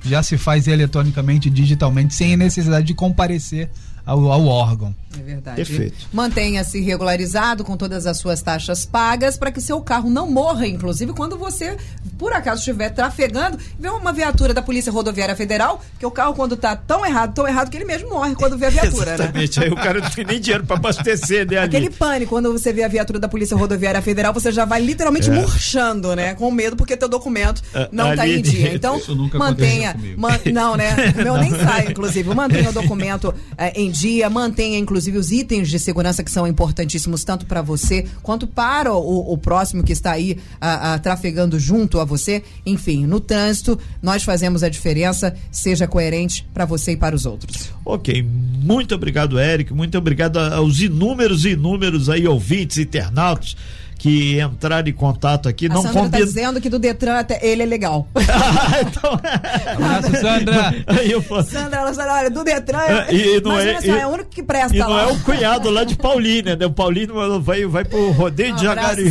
já 0.03 0.23
se 0.23 0.37
faz 0.37 0.67
eletronicamente, 0.67 1.49
digitalmente, 1.49 2.13
sem 2.13 2.35
necessidade 2.37 2.87
de 2.87 2.93
comparecer 2.93 3.69
ao, 4.05 4.31
ao 4.31 4.45
órgão. 4.45 4.95
É 5.19 5.23
verdade. 5.23 5.55
Perfeito. 5.57 6.07
Mantenha-se 6.11 6.81
regularizado 6.81 7.63
com 7.63 7.77
todas 7.77 8.05
as 8.05 8.17
suas 8.17 8.41
taxas 8.41 8.85
pagas 8.85 9.37
para 9.37 9.51
que 9.51 9.61
seu 9.61 9.79
carro 9.81 10.09
não 10.09 10.29
morra, 10.29 10.67
inclusive 10.67 11.13
quando 11.13 11.37
você, 11.37 11.77
por 12.17 12.33
acaso, 12.33 12.59
estiver 12.59 12.89
trafegando, 12.89 13.57
vê 13.79 13.89
uma 13.89 14.11
viatura 14.11 14.53
da 14.53 14.61
Polícia 14.61 14.91
Rodoviária 14.91 15.35
Federal, 15.35 15.81
que 15.99 16.05
o 16.05 16.11
carro, 16.11 16.33
quando 16.33 16.55
está 16.55 16.75
tão 16.75 17.05
errado, 17.05 17.33
tão 17.33 17.47
errado, 17.47 17.69
que 17.69 17.77
ele 17.77 17.85
mesmo 17.85 18.09
morre 18.09 18.35
quando 18.35 18.57
vê 18.57 18.67
a 18.67 18.69
viatura, 18.69 19.05
né? 19.05 19.13
Exatamente. 19.15 19.59
né? 19.59 19.65
Aí 19.65 19.71
o 19.71 19.75
cara 19.75 19.99
não 19.99 20.09
tem 20.09 20.25
nem 20.25 20.39
dinheiro 20.39 20.65
para 20.65 20.75
abastecer, 20.75 21.49
né? 21.49 21.57
Ali. 21.57 21.67
Aquele 21.67 21.89
pânico, 21.89 22.29
quando 22.29 22.51
você 22.51 22.73
vê 22.73 22.83
a 22.83 22.87
viatura 22.87 23.19
da 23.19 23.27
Polícia 23.27 23.55
Rodoviária 23.55 24.01
Federal, 24.01 24.33
você 24.33 24.51
já 24.51 24.65
vai 24.65 24.81
literalmente 24.81 25.29
é. 25.29 25.33
murchando, 25.33 26.15
né? 26.15 26.33
Com 26.33 26.51
medo, 26.51 26.75
porque 26.75 26.97
teu 26.97 27.07
documento 27.07 27.61
não 27.91 28.11
está 28.11 28.27
em 28.27 28.41
dia. 28.41 28.73
Então, 28.73 28.99
mantenha. 29.33 29.95
Man, 30.17 30.39
não, 30.51 30.75
né? 30.75 31.13
O 31.13 31.17
meu 31.17 31.33
não. 31.33 31.41
nem 31.41 31.51
sai, 31.51 31.87
inclusive. 31.89 32.33
Mantenha 32.33 32.69
o 32.69 32.73
documento 32.73 33.33
é, 33.57 33.79
em 33.79 33.91
dia, 33.91 34.29
mantenha, 34.29 34.77
inclusive, 34.77 35.04
os 35.11 35.31
itens 35.31 35.69
de 35.69 35.79
segurança 35.79 36.23
que 36.23 36.31
são 36.31 36.47
importantíssimos 36.47 37.23
tanto 37.23 37.45
para 37.45 37.61
você 37.61 38.05
quanto 38.21 38.47
para 38.47 38.93
o, 38.93 39.33
o, 39.33 39.37
próximo 39.37 39.83
que 39.83 39.93
está 39.93 40.11
aí 40.11 40.37
a, 40.59 40.93
a, 40.93 40.99
trafegando 40.99 41.59
junto 41.59 41.99
a 41.99 42.05
você. 42.05 42.43
Enfim, 42.65 43.05
no 43.05 43.19
trânsito, 43.19 43.79
nós 44.01 44.23
fazemos 44.23 44.63
a 44.63 44.69
diferença, 44.69 45.35
seja 45.51 45.87
coerente 45.87 46.45
para 46.53 46.65
você 46.65 46.93
e 46.93 46.97
para 46.97 47.15
os 47.15 47.25
outros. 47.25 47.71
Ok, 47.83 48.23
muito 48.23 48.95
obrigado, 48.95 49.39
Eric. 49.39 49.73
Muito 49.73 49.97
obrigado 49.97 50.37
aos 50.37 50.79
inúmeros 50.79 51.45
e 51.45 51.49
inúmeros 51.49 52.09
aí 52.09 52.27
ouvintes, 52.27 52.77
internautas 52.77 53.55
que 53.97 54.39
entrar 54.39 54.87
em 54.87 54.93
contato 54.93 55.47
aqui. 55.47 55.65
A 55.67 55.69
não 55.69 55.81
Sandra 55.81 56.01
combina... 56.01 56.19
tá 56.19 56.25
dizendo 56.25 56.61
que 56.61 56.69
do 56.69 56.77
Detran 56.79 57.19
até 57.19 57.39
ele 57.45 57.63
é 57.63 57.65
legal. 57.65 58.07
ah, 58.15 58.81
então... 58.81 59.13
Abraço, 59.13 60.21
Sandra. 60.21 60.75
eu... 61.03 61.23
Sandra, 61.43 61.79
ela 61.79 61.93
fala, 61.93 62.13
olha, 62.19 62.29
do 62.29 62.43
Detran 62.43 62.79
é, 62.79 63.13
e, 63.13 63.41
não 63.41 63.57
é, 63.57 63.75
assim, 63.75 63.91
e, 63.91 63.97
é 63.97 64.05
o 64.05 64.09
único 64.09 64.29
que 64.29 64.43
presta 64.43 64.75
e 64.75 64.79
lá. 64.79 64.87
não 64.87 64.99
é 64.99 65.07
o 65.07 65.19
cunhado 65.21 65.69
lá 65.69 65.83
de 65.83 65.95
Paulínia, 65.95 66.55
né? 66.55 66.65
O 66.65 66.71
Paulino 66.71 67.41
vai, 67.41 67.65
vai 67.65 67.85
pro 67.85 68.11
rodeio 68.11 68.53
um 68.53 68.57
de 68.57 68.63
Jagari. 68.63 69.09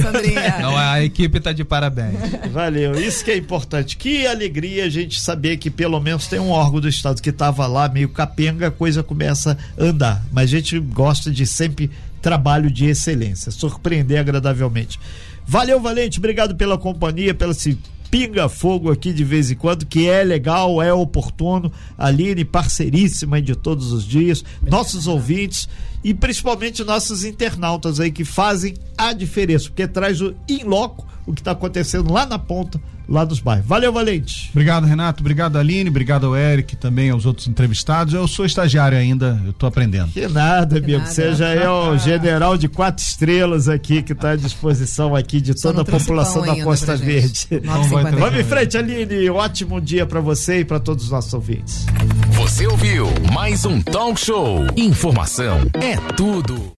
Não, 0.60 0.76
a 0.76 1.02
equipe 1.02 1.40
tá 1.40 1.52
de 1.52 1.64
parabéns. 1.64 2.14
Valeu, 2.52 2.94
isso 2.94 3.24
que 3.24 3.30
é 3.30 3.36
importante. 3.36 3.96
Que 3.96 4.26
alegria 4.26 4.84
a 4.84 4.88
gente 4.88 5.20
saber 5.20 5.56
que 5.56 5.70
pelo 5.70 5.98
menos 6.00 6.26
tem 6.26 6.38
um 6.38 6.50
órgão 6.50 6.80
do 6.80 6.88
Estado 6.88 7.20
que 7.20 7.32
tava 7.32 7.66
lá 7.66 7.88
meio 7.88 8.08
capenga, 8.08 8.68
a 8.68 8.70
coisa 8.70 9.02
começa 9.02 9.56
a 9.78 9.82
andar. 9.82 10.22
Mas 10.32 10.44
a 10.44 10.56
gente 10.56 10.78
gosta 10.78 11.30
de 11.30 11.46
sempre 11.46 11.90
trabalho 12.24 12.70
de 12.70 12.86
excelência, 12.86 13.52
surpreender 13.52 14.18
agradavelmente. 14.18 14.98
Valeu, 15.46 15.78
Valente, 15.78 16.18
obrigado 16.18 16.56
pela 16.56 16.78
companhia, 16.78 17.34
pela 17.34 17.52
esse 17.52 17.78
pinga-fogo 18.10 18.90
aqui 18.90 19.12
de 19.12 19.22
vez 19.22 19.50
em 19.50 19.54
quando, 19.54 19.84
que 19.84 20.08
é 20.08 20.24
legal, 20.24 20.80
é 20.80 20.90
oportuno. 20.90 21.70
Aline, 21.98 22.42
parceiríssima 22.42 23.42
de 23.42 23.54
todos 23.54 23.92
os 23.92 24.06
dias, 24.06 24.42
nossos 24.62 25.06
ouvintes 25.06 25.68
e 26.02 26.14
principalmente 26.14 26.82
nossos 26.82 27.24
internautas 27.24 28.00
aí 28.00 28.10
que 28.10 28.24
fazem 28.24 28.72
a 28.96 29.12
diferença, 29.12 29.66
porque 29.66 29.86
traz 29.86 30.22
o 30.22 30.34
in 30.48 30.64
loco 30.64 31.06
o 31.26 31.34
que 31.34 31.42
está 31.42 31.50
acontecendo 31.50 32.10
lá 32.10 32.24
na 32.24 32.38
ponta 32.38 32.80
lá 33.08 33.24
dos 33.24 33.40
bairros. 33.40 33.66
Valeu, 33.66 33.92
Valente. 33.92 34.50
Obrigado, 34.52 34.86
Renato. 34.86 35.22
Obrigado, 35.22 35.58
Aline. 35.58 35.90
Obrigado 35.90 36.26
ao 36.26 36.36
Eric, 36.36 36.76
também 36.76 37.10
aos 37.10 37.26
outros 37.26 37.46
entrevistados. 37.46 38.14
Eu 38.14 38.26
sou 38.26 38.44
estagiário 38.44 38.96
ainda, 38.96 39.40
eu 39.44 39.50
estou 39.50 39.68
aprendendo. 39.68 40.08
Que 40.10 40.28
nada, 40.28 40.80
que 40.80 40.94
amigo. 40.94 41.10
Você 41.10 41.34
já 41.34 41.48
é 41.48 41.68
o 41.68 41.96
general 41.98 42.56
de 42.56 42.68
quatro 42.68 43.04
estrelas 43.04 43.68
aqui, 43.68 44.02
que 44.02 44.12
está 44.12 44.30
à 44.30 44.36
disposição 44.36 45.14
aqui 45.14 45.40
de 45.40 45.54
toda 45.54 45.82
a 45.82 45.84
população 45.84 46.42
da 46.44 46.62
Costa 46.62 46.96
Verde. 46.96 47.48
Vamos 47.62 48.38
em 48.38 48.44
frente, 48.44 48.76
Aline. 48.76 49.30
Ótimo 49.30 49.80
dia 49.80 50.06
para 50.06 50.20
você 50.20 50.60
e 50.60 50.64
para 50.64 50.80
todos 50.80 51.04
os 51.04 51.10
nossos 51.10 51.32
ouvintes. 51.34 51.86
Você 52.32 52.66
ouviu 52.66 53.06
mais 53.32 53.64
um 53.64 53.80
Talk 53.80 54.18
Show. 54.18 54.66
Informação 54.76 55.60
é 55.74 55.96
tudo. 56.14 56.72